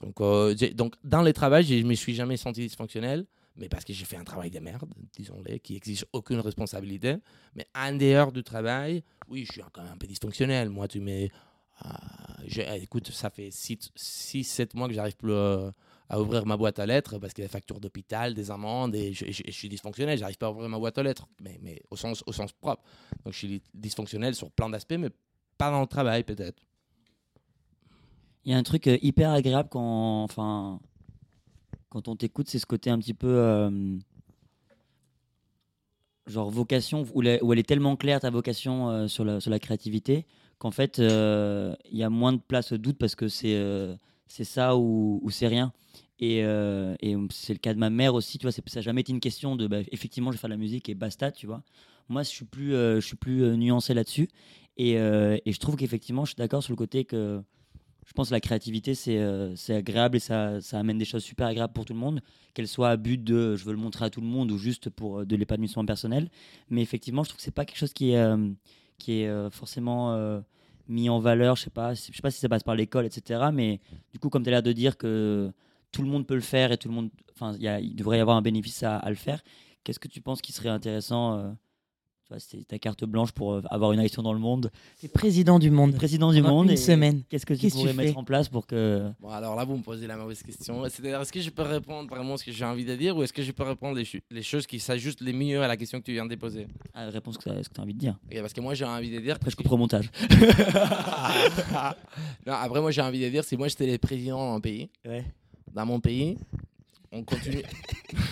[0.02, 3.26] Donc, euh, donc dans les travails, je ne me suis jamais senti dysfonctionnel,
[3.58, 7.18] mais parce que j'ai fait un travail de merde, disons-le, qui exige aucune responsabilité.
[7.56, 10.70] Mais en dehors du travail, oui, je suis quand même un peu dysfonctionnel.
[10.70, 11.30] Moi, tu mets.
[11.86, 11.90] euh,
[12.46, 15.72] j'ai- écoute, ça fait 6-7 mois que j'arrive plus euh,
[16.10, 18.96] à ouvrir ma boîte à lettres parce qu'il y a des factures d'hôpital, des amendes,
[18.96, 20.18] et je suis dysfonctionnel.
[20.18, 22.84] J'arrive pas à ouvrir ma boîte aux lettres, mais, mais au, sens, au sens propre.
[23.26, 25.10] Donc, je suis dysfonctionnel sur plein d'aspects, mais
[25.58, 26.64] pas dans le travail, peut-être.
[28.46, 30.80] Il y a un truc euh, hyper agréable quand, enfin,
[31.90, 33.98] quand on t'écoute, c'est ce côté un petit peu euh,
[36.26, 40.26] genre vocation, où, elle est tellement claire ta vocation euh, sur, la, sur la créativité,
[40.58, 43.60] qu'en fait, il y a moins de place au doute parce que c'est
[44.28, 45.74] c'est ça ou, c'est rien.
[46.20, 46.44] Et,
[47.32, 49.56] c'est le cas de ma mère aussi, tu vois, ça n'a jamais été une question
[49.56, 51.64] de, bah, effectivement, je vais faire de la musique et basta, tu vois.
[52.10, 54.30] Moi, je suis plus, je suis plus nuancé là-dessus.
[54.78, 57.44] Et je trouve qu'effectivement, je suis d'accord sur le côté que
[58.08, 61.24] je pense que la créativité, c'est euh, c'est agréable et ça, ça amène des choses
[61.24, 62.22] super agréables pour tout le monde,
[62.54, 64.90] qu'elle soit à but de je veux le montrer à tout le monde ou juste
[64.90, 66.30] pour euh, de l'épanouissement personnel.
[66.70, 68.50] Mais effectivement, je trouve que c'est pas quelque chose qui est, euh,
[68.98, 70.16] qui est forcément
[70.88, 71.56] mis en valeur.
[71.56, 73.50] Je sais sais pas si ça passe par l'école, etc.
[73.54, 73.80] Mais
[74.12, 75.52] du coup, comme tu as l'air de dire que
[75.92, 78.38] tout le monde peut le faire et tout le monde, enfin, il devrait y avoir
[78.38, 79.42] un bénéfice à, à le faire.
[79.84, 81.56] Qu'est-ce que tu penses qui serait intéressant
[82.40, 84.72] c'est ta carte blanche pour euh, avoir une action dans le monde.
[85.00, 85.94] T'es président du monde.
[85.96, 86.68] Président du Pendant monde.
[86.68, 87.24] une et semaine.
[87.30, 89.10] Qu'est-ce que tu Qu'est-ce que tu pourrais mettre en place pour que.
[89.20, 90.84] Bon, alors là, vous me posez la mauvaise question.
[90.90, 93.34] C'est-à-dire, est-ce que je peux répondre vraiment ce que j'ai envie de dire ou est-ce
[93.34, 96.14] que je peux répondre les, choses qui s'ajustent les mieux à la question que tu
[96.14, 98.18] viens de poser Ah, réponse que tu as envie de dire.
[98.40, 99.36] Parce que moi, j'ai envie de dire.
[99.36, 100.10] Après, je coupe au montage.
[102.46, 105.26] non, après, moi, j'ai envie de dire, si moi, j'étais le président d'un pays, Ouais.
[105.74, 106.38] dans mon pays,
[107.12, 107.64] on, continue...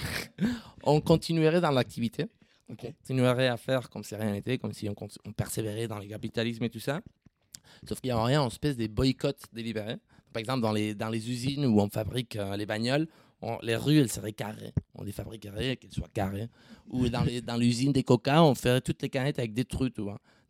[0.84, 2.26] on continuerait dans l'activité.
[2.70, 6.64] On continuerait à faire comme si rien n'était, comme si on, persévérait dans le capitalisme
[6.64, 7.02] et tout ça.
[7.88, 9.98] Sauf qu'il y aurait une espèce de boycott délibéré.
[10.32, 13.08] Par exemple, dans les, dans les usines où on fabrique euh, les bagnoles,
[13.64, 14.74] les rues, elles seraient carrées.
[14.96, 16.50] On les fabriquerait qu'elles soient carrées.
[16.90, 19.96] Ou dans les- dans l'usine des coca, on ferait toutes les canettes avec des trucs.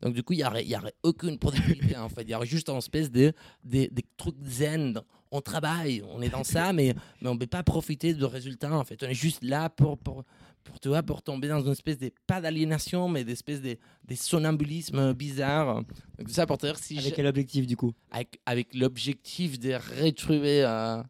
[0.02, 2.24] Donc, du coup, il n'y aurait, y aurait aucune productivité, en fait.
[2.24, 3.32] Il y aurait juste une espèce de,
[3.64, 5.00] de, de trucs zen.
[5.32, 8.76] On travaille, on est dans ça, mais, mais on ne peut pas profiter de résultats,
[8.76, 9.04] en fait.
[9.04, 10.24] On est juste là pour, pour,
[10.64, 14.16] pour, tu vois, pour tomber dans une espèce de, pas d'aliénation, mais d'espèce de, de
[14.16, 15.76] somnambulisme bizarre.
[16.18, 17.94] Donc, tout ça pour te dire si Avec quel objectif, du coup?
[18.12, 21.02] Avec, avec l'objectif de retrouver euh,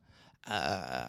[0.51, 1.05] euh,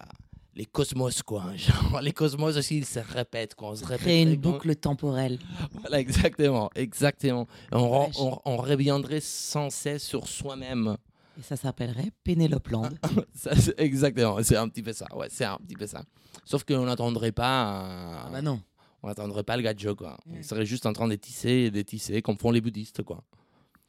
[0.54, 1.44] les cosmos, quoi.
[1.56, 3.70] Genre, les cosmos aussi, ils se répètent, quoi.
[3.70, 4.02] On se répète.
[4.02, 5.38] Créer une boucle temporelle.
[5.80, 7.46] Voilà, exactement, exactement.
[7.72, 10.96] On reviendrait sans cesse sur soi-même.
[11.40, 12.90] Et ça s'appellerait Pénélope Land.
[13.34, 15.06] Ça, c'est- exactement, c'est un petit peu ça.
[15.16, 16.04] Ouais, c'est un petit peu ça.
[16.44, 18.60] Sauf qu'on n'attendrait pas, euh, Ah bah non.
[19.02, 20.18] on n'attendrait pas le gadjo, quoi.
[20.30, 23.22] On serait juste en train de tisser et de tisser, comme font les bouddhistes, quoi.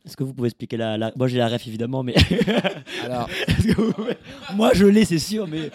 [0.06, 0.97] Est-ce que vous pouvez expliquer la.
[0.97, 1.12] la...
[1.16, 2.16] Moi, j'ai la ref, évidemment, mais.
[3.04, 4.18] Alors, Est-ce que vous pouvez-
[4.56, 5.70] Moi, je l'ai, c'est sûr, mais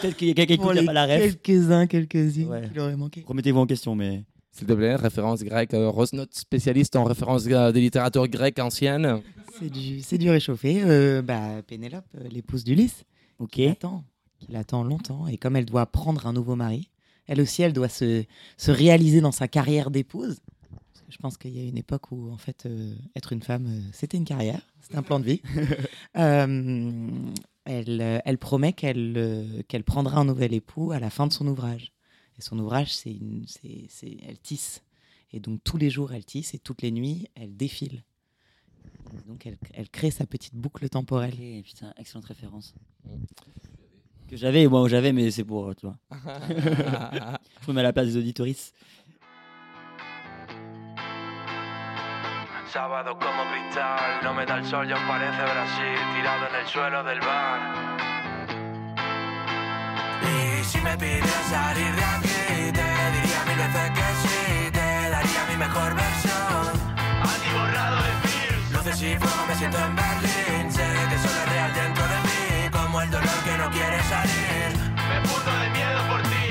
[0.00, 1.36] peut-être qu'il y a quelqu'un qui Pour n'a les pas la ref.
[1.42, 2.68] Quelques-uns, quelques-unes Ouais.
[2.68, 3.24] qui l'auraient manqué.
[3.26, 4.22] Remettez-vous en question, mais.
[4.52, 5.74] S'il te plaît, référence grecque.
[5.74, 5.90] Euh,
[6.30, 9.20] spécialiste en référence euh, des littératures grecques anciennes.
[9.58, 10.82] C'est du, c'est du réchauffé.
[10.84, 13.04] Euh, bah, Pénélope, euh, l'épouse d'Ulysse,
[13.38, 13.50] Ok.
[13.50, 14.04] qui attend,
[14.38, 15.26] qui l'attend longtemps.
[15.26, 16.90] Et comme elle doit prendre un nouveau mari,
[17.26, 18.24] elle aussi, elle doit se,
[18.56, 20.40] se réaliser dans sa carrière d'épouse.
[20.92, 23.42] Parce que je pense qu'il y a une époque où, en fait, euh, être une
[23.42, 25.40] femme, euh, c'était une carrière, c'était un plan de vie.
[26.18, 27.08] Euh,
[27.64, 31.46] elle, elle promet qu'elle euh, qu'elle prendra un nouvel époux à la fin de son
[31.46, 31.92] ouvrage.
[32.42, 34.82] Et son ouvrage, c'est une, c'est, c'est- elle tisse.
[35.32, 38.02] Et donc tous les jours, elle tisse et toutes les nuits, elle défile.
[39.14, 41.34] Et donc elle, elle crée sa petite boucle temporelle.
[41.34, 42.74] Ok, putain, excellente référence.
[44.26, 45.68] Que j'avais, moi, j'avais, mais c'est pour.
[45.68, 45.98] euh, Tu vois.
[47.62, 48.74] Je me mets à la place des auditoristes.
[52.72, 57.04] Sábado como cristal, no me da el sol, ya parece Brasil, tirado en el suelo
[57.04, 57.60] del bar.
[60.24, 62.31] Y si me pides salir de aquí,
[62.70, 64.92] te diría mil veces que sí, te
[65.56, 66.72] mejor versión.
[67.22, 68.70] Atiborrado de fears.
[68.72, 70.64] Luces y fuego me siento en Berlín.
[70.76, 74.68] Sé que solo es real dentro de mí, como el dolor que no quiere salir.
[75.10, 76.46] Me puto de miedo por ti.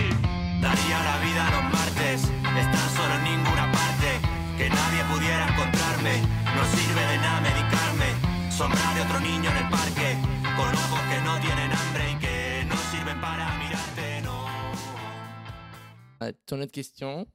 [0.65, 2.17] Daría la vida los martes,
[2.63, 4.09] estar solo en ninguna parte.
[4.57, 6.13] Que nadie pudiera encontrarme.
[6.55, 8.09] No sirve de nada medicarme.
[8.49, 10.09] Sombra de otro niño en el parque.
[10.57, 13.51] Con ojos que no tienen hambre y que no sirven para.
[13.71, 13.90] Euh,
[16.45, 17.25] ton autre question,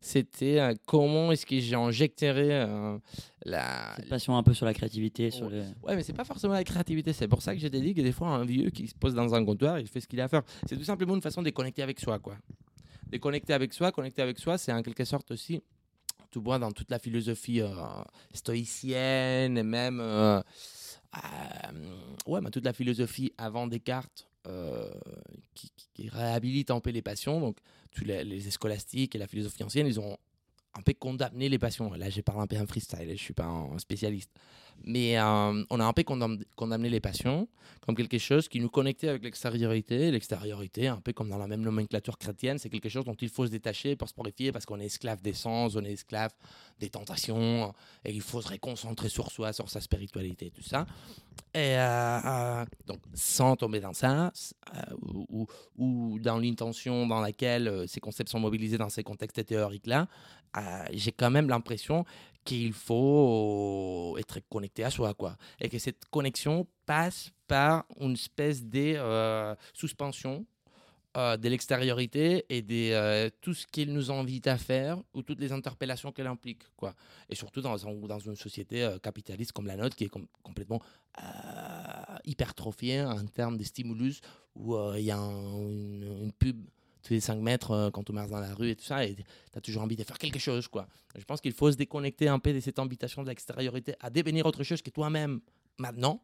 [0.00, 2.98] c'était euh, comment est-ce que j'injecterais euh,
[3.44, 3.94] la.
[3.96, 5.52] Cette passion un peu sur la créativité, sur Ouais.
[5.52, 5.62] le...
[5.82, 7.12] Ouais, mais c'est pas forcément la créativité.
[7.12, 9.14] C'est pour ça que je t'ai dit que des fois, un vieux qui se pose
[9.14, 10.42] dans un comptoir, il fait ce qu'il a à faire.
[10.68, 12.36] C'est tout simplement une façon de connecter avec soi, quoi.
[13.08, 15.60] De connecter avec soi, connecter avec soi, c'est en quelque sorte aussi,
[16.30, 17.70] tu vois, dans toute la philosophie euh,
[18.34, 19.98] stoïcienne et même,
[22.26, 24.28] ouais, mais toute la philosophie avant Descartes,
[25.54, 27.40] qui, qui- qui réhabilite un peu les passions.
[27.40, 27.58] Donc,
[27.90, 30.16] tous les, les scolastiques et la philosophie ancienne, ils ont
[30.74, 31.92] un peu condamné les passions.
[31.94, 34.30] Là, je parle un peu en freestyle, je suis pas un spécialiste.
[34.84, 37.48] Mais euh, on a un peu condam- condamné les passions
[37.80, 40.10] comme quelque chose qui nous connectait avec l'extériorité.
[40.10, 43.46] L'extériorité, un peu comme dans la même nomenclature chrétienne, c'est quelque chose dont il faut
[43.46, 46.30] se détacher pour se purifier parce qu'on est esclave des sens, on est esclave
[46.78, 47.72] des tentations
[48.04, 50.86] et il faut se réconcentrer sur soi, sur sa spiritualité, tout ça.
[51.54, 54.32] Et euh, euh, donc, sans tomber dans ça,
[55.78, 60.08] ou, dans l'intention dans laquelle ces concepts sont mobilisés dans ces contextes théoriques-là,
[60.92, 62.04] j'ai quand même l'impression
[62.44, 65.36] qu'il faut être connecté à soi, quoi.
[65.60, 70.44] Et que cette connexion passe par une espèce de euh, suspension
[71.16, 75.40] euh, de l'extériorité et de euh, tout ce qu'il nous invite à faire ou toutes
[75.40, 76.94] les interpellations qu'elle implique, quoi.
[77.28, 80.80] Et surtout dans, dans une société capitaliste comme la nôtre qui est com- complètement
[82.24, 84.20] hypertrophiée en termes de stimulus
[84.54, 86.58] où il y a un- une, une pub
[87.02, 89.14] tous les 5 mètres euh, quand tu marches dans la rue et tout ça et
[89.14, 89.24] tu
[89.56, 90.86] as toujours envie de faire quelque chose, quoi.
[91.16, 94.46] Je pense qu'il faut se déconnecter un peu de cette invitation de l'extériorité à devenir
[94.46, 95.40] autre chose que toi-même
[95.78, 96.22] maintenant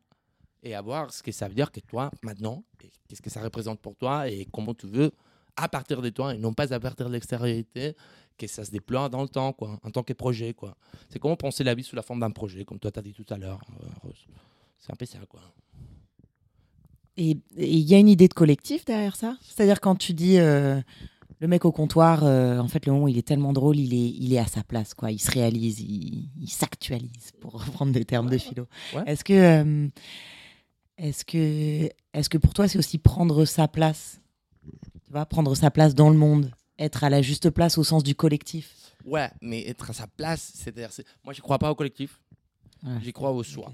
[0.63, 2.65] et à voir ce que ça veut dire que toi maintenant,
[3.09, 5.13] qu'est-ce que ça représente pour toi et comment tu veux
[5.57, 7.95] à partir de toi et non pas à partir de l'extériorité
[8.37, 10.77] que ça se déploie dans le temps, quoi, en tant que projet, quoi.
[11.09, 13.13] C'est comment penser la vie sous la forme d'un projet, comme toi tu as dit
[13.13, 13.61] tout à l'heure,
[14.05, 14.11] euh.
[14.79, 15.41] C'est un peu ça, quoi.
[17.17, 20.81] Et il y a une idée de collectif derrière ça C'est-à-dire quand tu dis euh,
[21.39, 24.11] le mec au comptoir, euh, en fait, le moment il est tellement drôle, il est,
[24.19, 25.11] il est à sa place, quoi.
[25.13, 28.67] Il se réalise, il, il s'actualise, pour reprendre des termes de philo.
[28.95, 29.03] Ouais.
[29.07, 29.89] Est-ce que, euh,
[30.99, 34.21] est-ce que, est-ce que pour toi, c'est aussi prendre sa place
[35.05, 38.03] Tu vois, prendre sa place dans le monde, être à la juste place au sens
[38.03, 38.93] du collectif?
[39.05, 42.21] Ouais, mais être à sa place, c'est-à-dire, c'est- moi je crois pas au collectif,
[42.83, 43.71] Ouais, j'y crois au soi.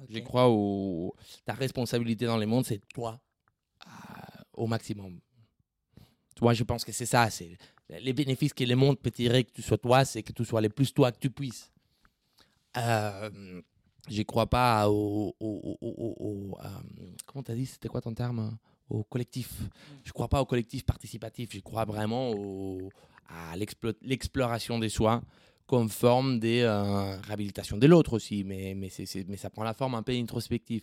[0.00, 0.04] Question.
[0.04, 0.08] Ok.
[0.10, 3.20] Je crois au ta responsabilité dans le monde, c'est toi
[3.86, 3.90] euh,
[4.54, 5.20] au maximum.
[6.34, 7.28] Tu vois, je pense que c'est ça.
[7.30, 7.56] C'est
[7.88, 10.60] les bénéfices que le monde peut tirer que tu sois toi, c'est que tu sois
[10.60, 11.70] le plus toi que tu puisses.
[12.76, 13.60] Euh,
[14.08, 16.68] je crois pas au, au- au- au- euh,
[17.26, 18.56] comment t'as dit C'était quoi ton terme
[18.88, 19.52] Au collectif?
[20.04, 21.50] Je crois pas au collectif participatif.
[21.52, 22.32] Je crois vraiment
[23.28, 25.22] à l'explo- l'exploration des soi
[25.70, 28.90] comme forme de euh, réhabilitation de l'autre aussi, mais, mais,
[29.28, 30.82] mais ça prend la forme un peu introspective.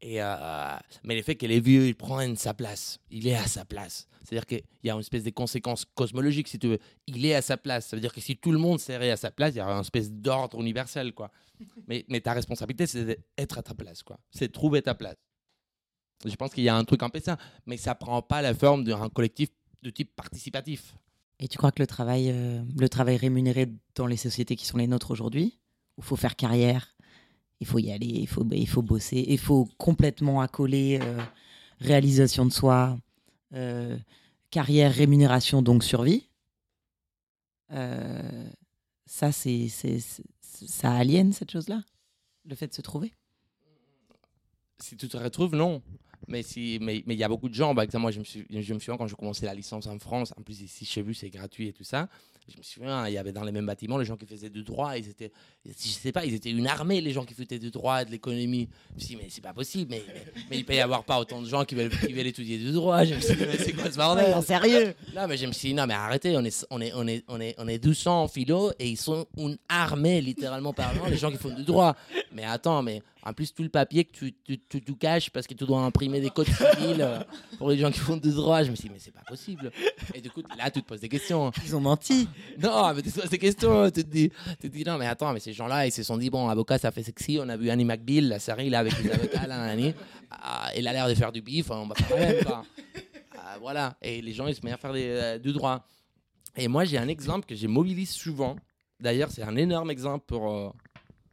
[0.00, 3.46] Et, euh, mais le fait que les vieux, ils prennent sa place, il est à
[3.46, 4.08] sa place.
[4.22, 6.78] C'est-à-dire qu'il y a une espèce de conséquence cosmologique, si tu veux.
[7.06, 7.88] Il est à sa place.
[7.88, 9.74] Ça veut dire que si tout le monde serait à sa place, il y aurait
[9.74, 11.30] une espèce d'ordre universel, quoi.
[11.86, 14.18] Mais, mais ta responsabilité, c'est d'être à ta place, quoi.
[14.30, 15.16] C'est de trouver ta place.
[16.24, 18.54] Je pense qu'il y a un truc un peu ça, mais ça prend pas la
[18.54, 19.50] forme d'un collectif
[19.82, 20.94] de type participatif.
[21.44, 24.78] Et tu crois que le travail, euh, le travail rémunéré dans les sociétés qui sont
[24.78, 25.58] les nôtres aujourd'hui,
[25.98, 26.96] où il faut faire carrière,
[27.60, 31.22] il faut y aller, il faut, bosser, il faut complètement accoler euh,
[31.80, 32.98] réalisation de soi,
[33.52, 33.98] euh,
[34.50, 36.30] carrière, rémunération, donc survie.
[37.68, 41.84] Ça, ça aliène cette chose-là,
[42.46, 43.12] le fait de se trouver?
[44.78, 45.82] si tu te retrouves, non.
[46.28, 47.74] Mais si, mais mais il y a beaucoup de gens.
[47.76, 50.32] Exemple, moi, je me suis, je me souviens quand je commençais la licence en France.
[50.36, 52.08] En plus, ici chez vous, c'est gratuit et tout ça.
[52.46, 54.62] Je me souviens, il y avait dans les mêmes bâtiments les gens qui faisaient du
[54.62, 54.98] droit.
[54.98, 55.32] Ils étaient,
[55.64, 58.10] je sais pas, ils étaient une armée, les gens qui faisaient du droit et de
[58.10, 58.68] l'économie.
[58.90, 59.90] Je me suis dit, mais c'est pas possible.
[59.90, 62.26] Mais, mais, mais il peut y avoir pas autant de gens qui veulent, qui veulent
[62.26, 63.04] étudier du droit.
[63.04, 64.42] Je me suis dit, mais c'est quoi ce bordel?
[64.42, 67.06] Sérieux non, mais je me suis dit, non, mais arrêtez, on est, on est, on
[67.06, 71.06] est, on est, on est 200 en philo et ils sont une armée, littéralement parlant,
[71.06, 71.96] les gens qui font du droit.
[72.32, 75.46] Mais attends, mais en plus, tout le papier que tu, tu, tu, tu caches parce
[75.46, 77.20] que tu dois imprimer des codes civils euh,
[77.56, 79.72] pour les gens qui font du droit, je me suis dit, mais c'est pas possible.
[80.14, 81.50] Et du coup, là, tu te poses des questions.
[81.64, 82.28] Ils ont menti.
[82.62, 83.90] Non, mais tu te poses des questions.
[83.90, 84.30] Tu te dis,
[84.60, 86.78] tu te dis non, mais attends, mais ces gens-là, ils se sont dit, bon, avocat,
[86.78, 87.38] ça fait sexy.
[87.40, 89.94] On a vu Annie McBeal, la série, là, avec les avocats, là, nanani.
[90.30, 92.64] Ah, il a l'air de faire du bif, on va faire la même, quoi.
[93.38, 93.96] Ah, voilà.
[94.02, 95.86] Et les gens, ils se mettent à faire des, euh, du droit.
[96.56, 98.56] Et moi, j'ai un exemple que je mobilise souvent
[99.00, 100.70] D'ailleurs, c'est un énorme exemple pour euh,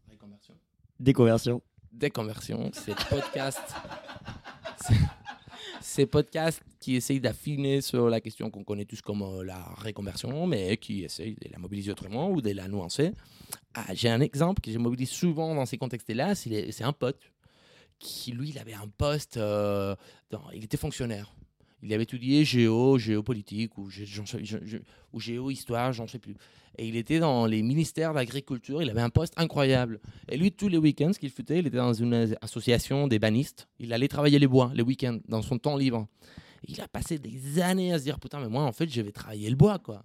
[0.09, 0.55] Réconversion.
[0.99, 1.61] Déconversion.
[1.91, 2.71] Déconversion.
[2.73, 3.61] C'est podcast.
[5.91, 9.61] C'est- C'est podcast qui essaye d'affiner sur la question qu'on connaît tous comme euh, la
[9.77, 13.11] réconversion, mais qui essaye de la mobiliser autrement ou de la nuancer.
[13.73, 16.33] Ah, j'ai un exemple que je mobilise souvent dans ces contextes-là.
[16.35, 17.19] C'est un pote
[17.99, 19.37] qui, lui, il avait un poste.
[19.37, 19.95] euh,
[20.53, 21.33] il était fonctionnaire.
[21.83, 23.89] Il avait étudié géo, géopolitique ou,
[25.19, 26.35] géo-histoire, j'en sais plus.
[26.77, 28.81] Et il était dans les ministères d'agriculture.
[28.81, 29.99] Il avait un poste incroyable.
[30.29, 33.67] Et lui, tous les week-ends, ce qu'il faisait, il était dans une association des banistes.
[33.79, 36.07] Il allait travailler les bois les week-ends, dans son temps libre.
[36.67, 39.11] Il a passé des années à se dire Putain, mais moi, en fait, je vais
[39.11, 40.03] travailler le bois, quoi.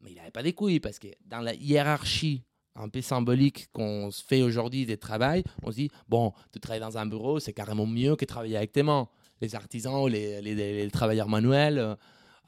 [0.00, 2.42] Mais il n'avait pas des couilles, parce que dans la hiérarchie
[2.78, 6.80] un peu symbolique qu'on se fait aujourd'hui des travails, on se dit Bon, de travailler
[6.80, 9.08] dans un bureau, c'est carrément mieux que travailler avec tes mains.
[9.40, 11.94] Les artisans ou les, les- les- les travailleurs manuels, euh,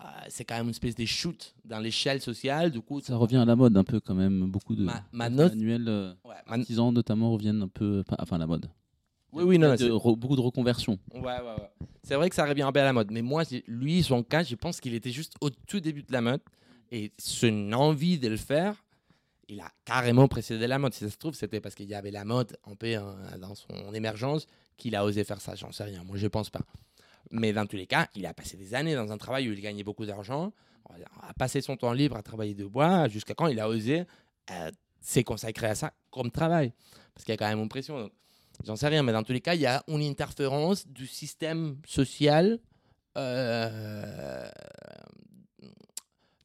[0.01, 2.71] euh, c'est quand même une espèce de chute dans l'échelle sociale.
[2.71, 4.47] Du coup, Ça revient à la mode un peu quand même.
[4.51, 8.03] Beaucoup de Ma- ma note- manuels euh, Ouais, artisans notamment reviennent un peu.
[8.19, 8.71] Enfin, à la mode.
[9.33, 10.99] Oui, oui, non, De- re- beaucoup de reconversions.
[11.13, 11.87] Ouais, ouais, ouais.
[12.03, 13.11] C'est vrai que ça revient un peu à la mode.
[13.11, 16.23] Mais moi, lui, son cas, je pense qu'il était juste au tout début de la
[16.23, 16.41] mode.
[16.91, 18.83] Et son envie de le faire,
[19.51, 20.95] il a carrément précédé la mode.
[20.95, 23.03] Si ça se trouve, c'était parce qu'il y avait la mode un peu euh,
[23.39, 24.47] dans son émergence
[24.79, 25.55] qu'il a osé faire ça.
[25.55, 26.03] J'en sais rien.
[26.05, 26.61] Moi, je pense pas.
[27.31, 29.61] Mais dans tous les cas, il a passé des années dans un travail où il
[29.61, 30.53] gagnait beaucoup d'argent,
[31.21, 34.07] a passé son temps libre à travailler de bois, jusqu'à quand il a osé
[34.51, 34.71] euh,
[35.01, 36.73] s'est consacré à ça comme travail.
[37.15, 38.11] Parce qu'il y a quand même une pression.
[38.65, 41.77] J'en sais rien, mais dans tous les cas, il y a une interférence du système
[41.87, 42.59] social
[43.17, 44.49] euh,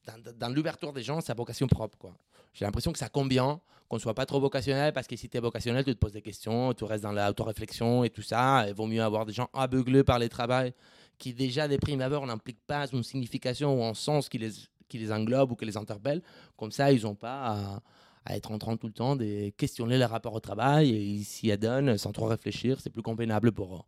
[0.06, 1.96] dans, dans l'ouverture des gens, sa vocation propre.
[1.98, 2.14] quoi.
[2.54, 5.40] J'ai l'impression que ça convient qu'on soit pas trop vocationnel, parce que si tu es
[5.40, 8.64] vocationnel, tu te poses des questions, tu restes dans l'autoréflexion et tout ça.
[8.68, 10.72] Il vaut mieux avoir des gens aveuglés par les travails
[11.18, 14.50] qui, déjà, des primes abord, n'impliquent pas une signification ou un sens qui les,
[14.88, 16.22] qui les englobe ou qui les interpelle.
[16.56, 17.82] Comme ça, ils n'ont pas
[18.24, 21.24] à, être en train tout le temps de questionner leur rapport au travail et ils
[21.24, 22.80] s'y adonnent sans trop réfléchir.
[22.80, 23.82] C'est plus convenable pour eux.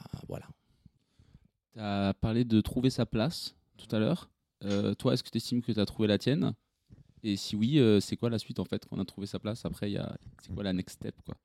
[0.00, 0.46] Euh, voilà.
[1.74, 4.30] Tu as parlé de trouver sa place tout à l'heure.
[4.64, 6.54] Euh, toi, est-ce que tu estimes que tu as trouvé la tienne?
[7.22, 9.64] Et si oui, euh, c'est quoi la suite en fait Qu'on a trouvé sa place,
[9.64, 10.16] après, il y a...
[10.42, 11.36] c'est quoi la next step quoi?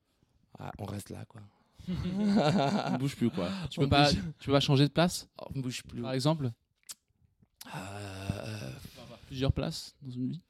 [0.58, 1.42] Ah, on reste là, quoi.
[1.88, 1.92] On
[2.94, 3.50] ne bouge plus quoi.
[3.70, 4.22] Tu peux, On pas, bouge.
[4.40, 5.28] tu peux pas changer de place?
[5.56, 6.02] On bouge plus.
[6.02, 6.52] par exemple?
[7.76, 8.72] Euh,
[9.28, 10.42] Plusieurs places dans une vie?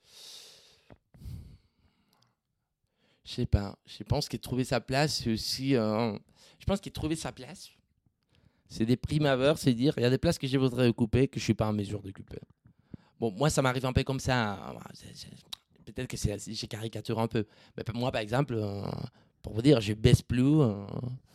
[3.26, 3.78] Je sais pas.
[3.86, 5.76] Je pense que trouver sa place, c'est aussi.
[5.76, 6.18] euh,
[6.60, 7.70] je pense que trouver sa place,
[8.70, 11.40] c'est des primes c'est dire il y a des places que je voudrais occuper que
[11.40, 12.40] je suis pas en mesure d'occuper.
[13.20, 14.51] Bon, moi, ça m'arrive un peu comme ça.
[14.53, 14.74] hein.
[14.93, 15.28] C'est-
[15.86, 17.45] Peut-être que c'est- j'ai caricature un peu.
[17.78, 18.82] Mais moi, par exemple, euh,
[19.43, 20.41] pour vous dire, je baisse plus.
[20.61, 20.84] euh,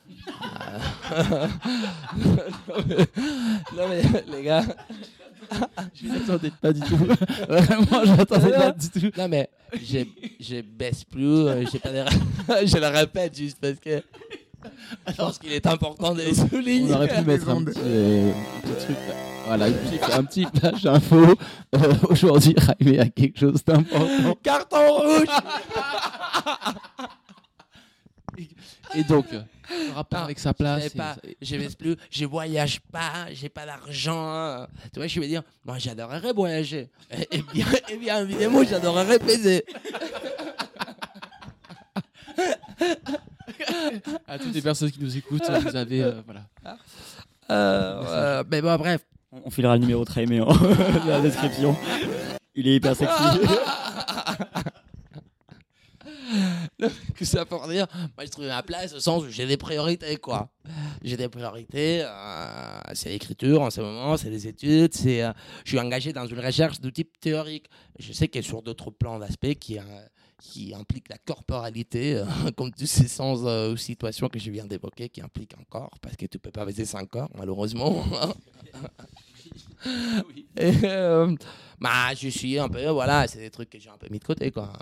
[1.13, 1.47] euh,
[3.77, 4.65] non, mais les gars.
[5.95, 6.97] Je m'attendais pas du tout.
[6.97, 9.11] Vraiment, je m'attendais pas du tout.
[9.19, 10.01] Non, mais je,
[10.39, 11.25] je baisse plus.
[11.27, 11.91] euh, j'ai pas
[12.65, 14.03] je le répète juste parce que
[15.09, 16.93] je pense qu'il est important de les souligner.
[16.93, 18.33] On aurait pu mettre un petit, euh,
[18.63, 18.97] petit truc.
[19.09, 19.15] là.
[19.47, 21.35] Voilà, un petit, un petit flash info.
[21.75, 24.37] Euh, Aujourd'hui, Raimé a quelque chose d'important.
[24.43, 25.27] Carton rouge
[28.95, 29.41] Et donc, euh,
[29.89, 30.85] le rapport Non, avec sa Je place.
[31.25, 34.67] et- je plus, je voyage pas, j'ai pas d'argent.
[34.93, 36.91] Tu vois, je veux dire, moi j'adorerais voyager.
[37.13, 39.65] Et, et bien, et bien évidemment, j'adorerais baiser.
[44.27, 46.03] À toutes les personnes qui nous écoutent, vous avez.
[46.03, 46.47] euh, voilà.
[47.51, 49.01] Euh, euh, mais bon, bref.
[49.33, 51.77] On filera le numéro de Raimé en dans la description.
[52.55, 53.15] Il est hyper sexy.
[57.17, 57.87] que ça pour dire,
[58.17, 60.49] moi je trouve ma place au sens où j'ai des priorités quoi.
[61.03, 65.33] J'ai des priorités, euh, c'est l'écriture en ce moment, c'est les études, c'est, euh,
[65.65, 67.67] je suis engagé dans une recherche de type théorique.
[67.99, 69.83] Je sais qu'il y a sur d'autres plans d'aspect qui, euh,
[70.41, 72.25] qui impliquent la corporalité, euh,
[72.57, 75.99] comme tous ces sens euh, ou situations que je viens d'évoquer qui impliquent un corps,
[76.01, 78.05] parce que tu peux pas baiser sans corps malheureusement.
[80.57, 81.35] Et, euh,
[81.81, 84.25] bah, je suis un peu, voilà, c'est des trucs que j'ai un peu mis de
[84.25, 84.73] côté quoi.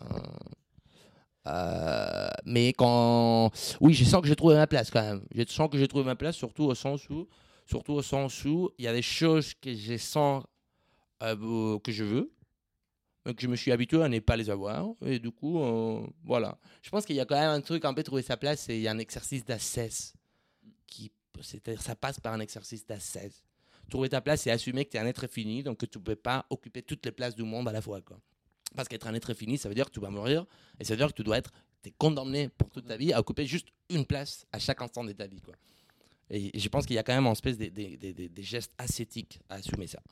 [1.47, 3.51] Euh, mais quand
[3.81, 6.05] oui je sens que j'ai trouvé ma place quand même je sens que j'ai trouvé
[6.05, 7.27] ma place surtout au sens où
[7.65, 10.45] surtout au sens où il y a des choses que je sens
[11.23, 12.31] euh, que je veux
[13.25, 16.59] que je me suis habitué à ne pas les avoir et du coup euh, voilà
[16.83, 18.77] je pense qu'il y a quand même un truc un peu trouver sa place et
[18.77, 20.15] il y a un exercice d'assesse
[21.41, 23.45] c'est-à-dire ça passe par un exercice d'assesse
[23.91, 26.03] trouver ta place et assumer que tu es un être fini donc que tu ne
[26.03, 28.19] peux pas occuper toutes les places du monde à la fois quoi
[28.77, 30.45] parce qu'être un être fini, ça veut dire que tu vas mourir
[30.79, 31.51] et ça veut dire que tu dois être
[31.87, 35.13] es condamné pour toute ta vie à occuper juste une place à chaque instant de
[35.13, 35.41] ta vie.
[35.41, 35.55] Quoi.
[36.29, 39.41] Et je pense qu'il y a quand même en espèce des, des- des gestes ascétiques
[39.49, 40.03] à assumer ça.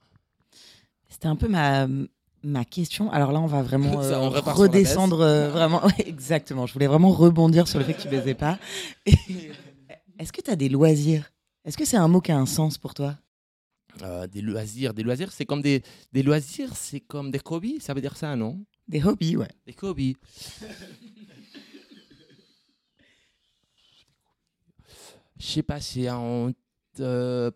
[1.07, 1.87] C'était un peu ma,
[2.49, 5.21] Ma question, alors là, on va vraiment Ça, euh, on redescendre.
[5.21, 6.65] euh, vraiment, ouais, exactement.
[6.65, 8.57] Je voulais vraiment rebondir sur le fait que tu baisais pas.
[10.19, 11.33] Est-ce que tu as des loisirs?
[11.65, 13.17] Est-ce que c'est un mot qui a un sens pour toi?
[14.03, 15.83] Euh, des loisirs, des loisirs, c'est comme des,
[16.13, 18.65] des loisirs, c'est comme des hobbies, ça veut dire ça, non?
[18.87, 19.51] Des hobbies, ouais.
[19.67, 20.17] Des hobbies.
[25.39, 26.53] Je sais pas, c'est un,
[27.01, 27.51] euh,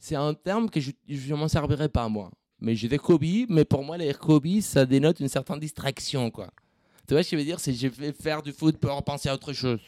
[0.00, 2.30] c'est un terme que je ne m'en servirais pas moi.
[2.62, 6.48] Mais j'ai des hobbies, mais pour moi les hobbies, ça dénote une certaine distraction quoi.
[7.08, 9.28] Tu vois ce que je veux dire, c'est je vais faire du foot pour penser
[9.28, 9.80] à autre chose.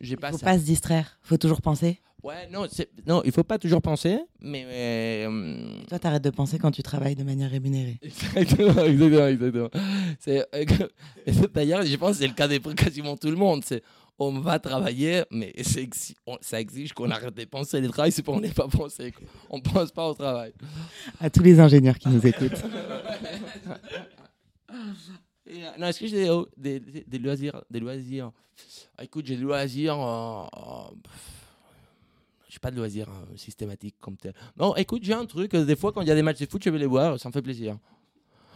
[0.00, 0.46] J'ai Il pas faut ça.
[0.46, 1.16] pas se distraire.
[1.22, 2.00] faut toujours penser.
[2.24, 2.66] Ouais, non,
[3.06, 7.14] non, il faut pas toujours penser, mais euh, Toi, t'arrêtes de penser quand tu travailles
[7.14, 7.98] de manière rémunérée.
[8.02, 9.68] Exactement, exactement,
[10.28, 10.42] euh,
[11.54, 13.62] D'ailleurs, je pense que c'est le cas de quasiment tout le monde.
[13.64, 13.82] C'est,
[14.18, 17.80] on va travailler, mais c'est exi- on- ça exige qu'on arrête de penser.
[17.80, 19.12] Le travail, c'est pour on n'est pas pensé.
[19.12, 19.26] quoi.
[19.50, 20.52] On pense pas au travail.
[21.20, 22.52] À tous les ingénieurs qui nous écoutent.
[25.46, 26.80] Et, non, est-ce que j'ai des, oh, des,
[27.18, 28.32] loisirs, des loisirs?
[28.96, 30.00] Ah, Écoute, j'ai des loisirs.
[30.00, 30.94] euh, euh,
[32.48, 34.32] j'ai pas de loisirs euh, systématiques comme tel.
[34.56, 35.52] Non, écoute, j'ai un truc.
[35.54, 37.18] euh, des fois, quand il y a des matchs de foot, je vais les voir.
[37.20, 37.76] Ça me fait plaisir.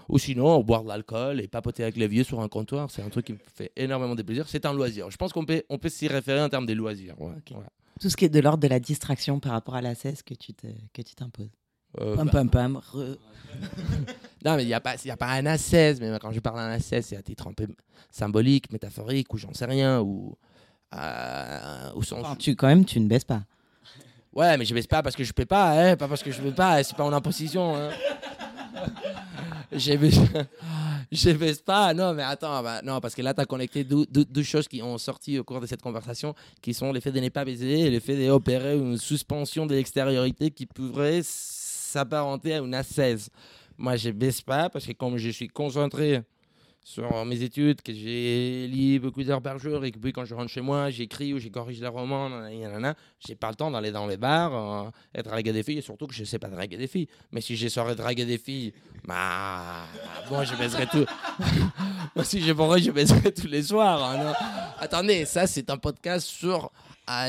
[0.09, 3.11] Ou sinon, boire de l'alcool et papoter avec les vieux sur un comptoir, c'est un
[3.11, 4.47] truc qui me fait énormément de plaisir.
[4.49, 5.11] C'est un loisir.
[5.11, 7.15] Je pense qu'on peut, on peut s'y référer en termes des loisirs.
[7.21, 7.57] ouais, Ok.
[7.59, 7.65] ouais.
[8.01, 10.33] Tout ce qui est de l'ordre de la distraction par rapport à la cesse que
[10.35, 11.51] tu te- que tu t'imposes.
[12.01, 12.81] Euh, Pam bah, pam pam.
[12.95, 13.17] re-
[14.45, 16.01] Non, mais il n'y a, pas- il y a pas un ascèse.
[16.01, 17.67] Mais quand je parle d'un ascèse, c'est à titre un peu
[18.11, 20.01] symbolique, métaphorique, ou j'en sais rien.
[20.01, 20.37] Ou,
[20.95, 23.43] euh, Enfin, tu quand même, tu ne baisses pas.
[24.33, 26.41] Ouais, mais je baisse pas parce que je peux pas, hein, pas parce que je
[26.41, 27.75] veux pas, c'est pas en imposition.
[27.77, 27.91] Hein.
[29.71, 34.69] baisse pas, non, mais attends, bah, non, parce que là, tu as connecté deux, choses
[34.69, 37.81] qui ont sorti au cours de cette conversation, qui sont l'effet de ne pas baiser
[37.81, 43.31] et l'effet d'opérer une suspension de l'extériorité qui pourrait s'apparenter à une ascèse.
[43.77, 46.23] Moi, je baisse pas parce que comme je suis concentré
[46.89, 50.35] sur mes études, que j'ai lu beaucoup d'heures par jour et que puis quand je
[50.35, 52.31] rentre chez moi, j'écris ou j'ai corrige les romans,
[53.27, 56.15] j'ai pas le temps d'aller dans les bars, euh, et des filles, et surtout que
[56.15, 57.07] je sais pas draguer des filles.
[57.31, 58.73] Mais si je saurais draguer des filles,
[59.05, 59.85] bah,
[60.31, 61.05] moi je baiserais tout.
[62.17, 64.03] moi si je pourrais, je baiserais tous les soirs.
[64.03, 64.33] hein.
[64.81, 66.73] Attendez, ça c'est un podcast sur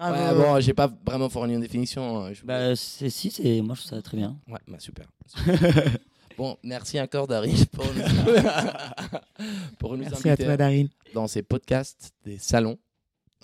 [0.00, 2.32] Ouais, bon, j'ai pas vraiment fourni une définition.
[2.34, 4.38] je- bah, c'est, Si, c'est, moi je trouve ça très bien.
[4.48, 5.06] Ouais, bah super.
[6.38, 8.02] bon, merci encore Daryl pour nous,
[9.78, 10.88] pour nous Merci à inviter toi, Daryl.
[11.14, 12.78] dans ces podcasts des salons.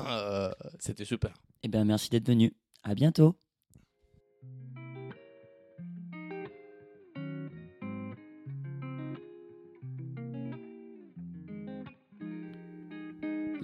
[0.00, 1.32] Euh, C'était super.
[1.62, 2.53] Eh bien, merci d'être venu.
[2.82, 3.36] À bientôt.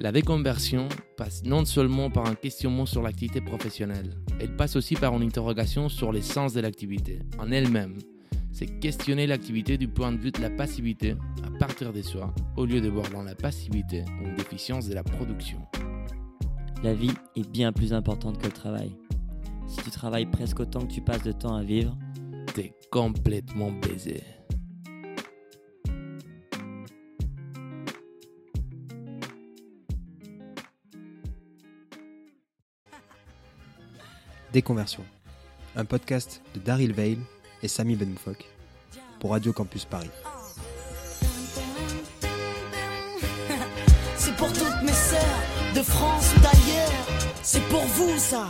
[0.00, 5.14] La déconversion passe non seulement par un questionnement sur l'activité professionnelle, elle passe aussi par
[5.16, 7.98] une interrogation sur l'essence de l'activité en elle-même.
[8.52, 12.64] C'est questionner l'activité du point de vue de la passivité à partir de soi, au
[12.64, 15.58] lieu de voir dans la passivité une déficience de la production.
[16.84, 18.96] La vie est bien plus importante que le travail.
[19.66, 21.96] Si tu travailles presque autant que tu passes de temps à vivre,
[22.54, 24.22] T'es complètement baisé.
[34.52, 35.04] Déconversion.
[35.76, 37.18] Un podcast de Daryl Veil
[37.62, 38.44] et Samy Benmoufok
[39.20, 40.10] pour Radio Campus Paris.
[44.16, 45.42] C'est pour toutes mes sœurs
[45.74, 46.92] de France ou d'ailleurs.
[47.42, 48.46] C'est pour vous ça.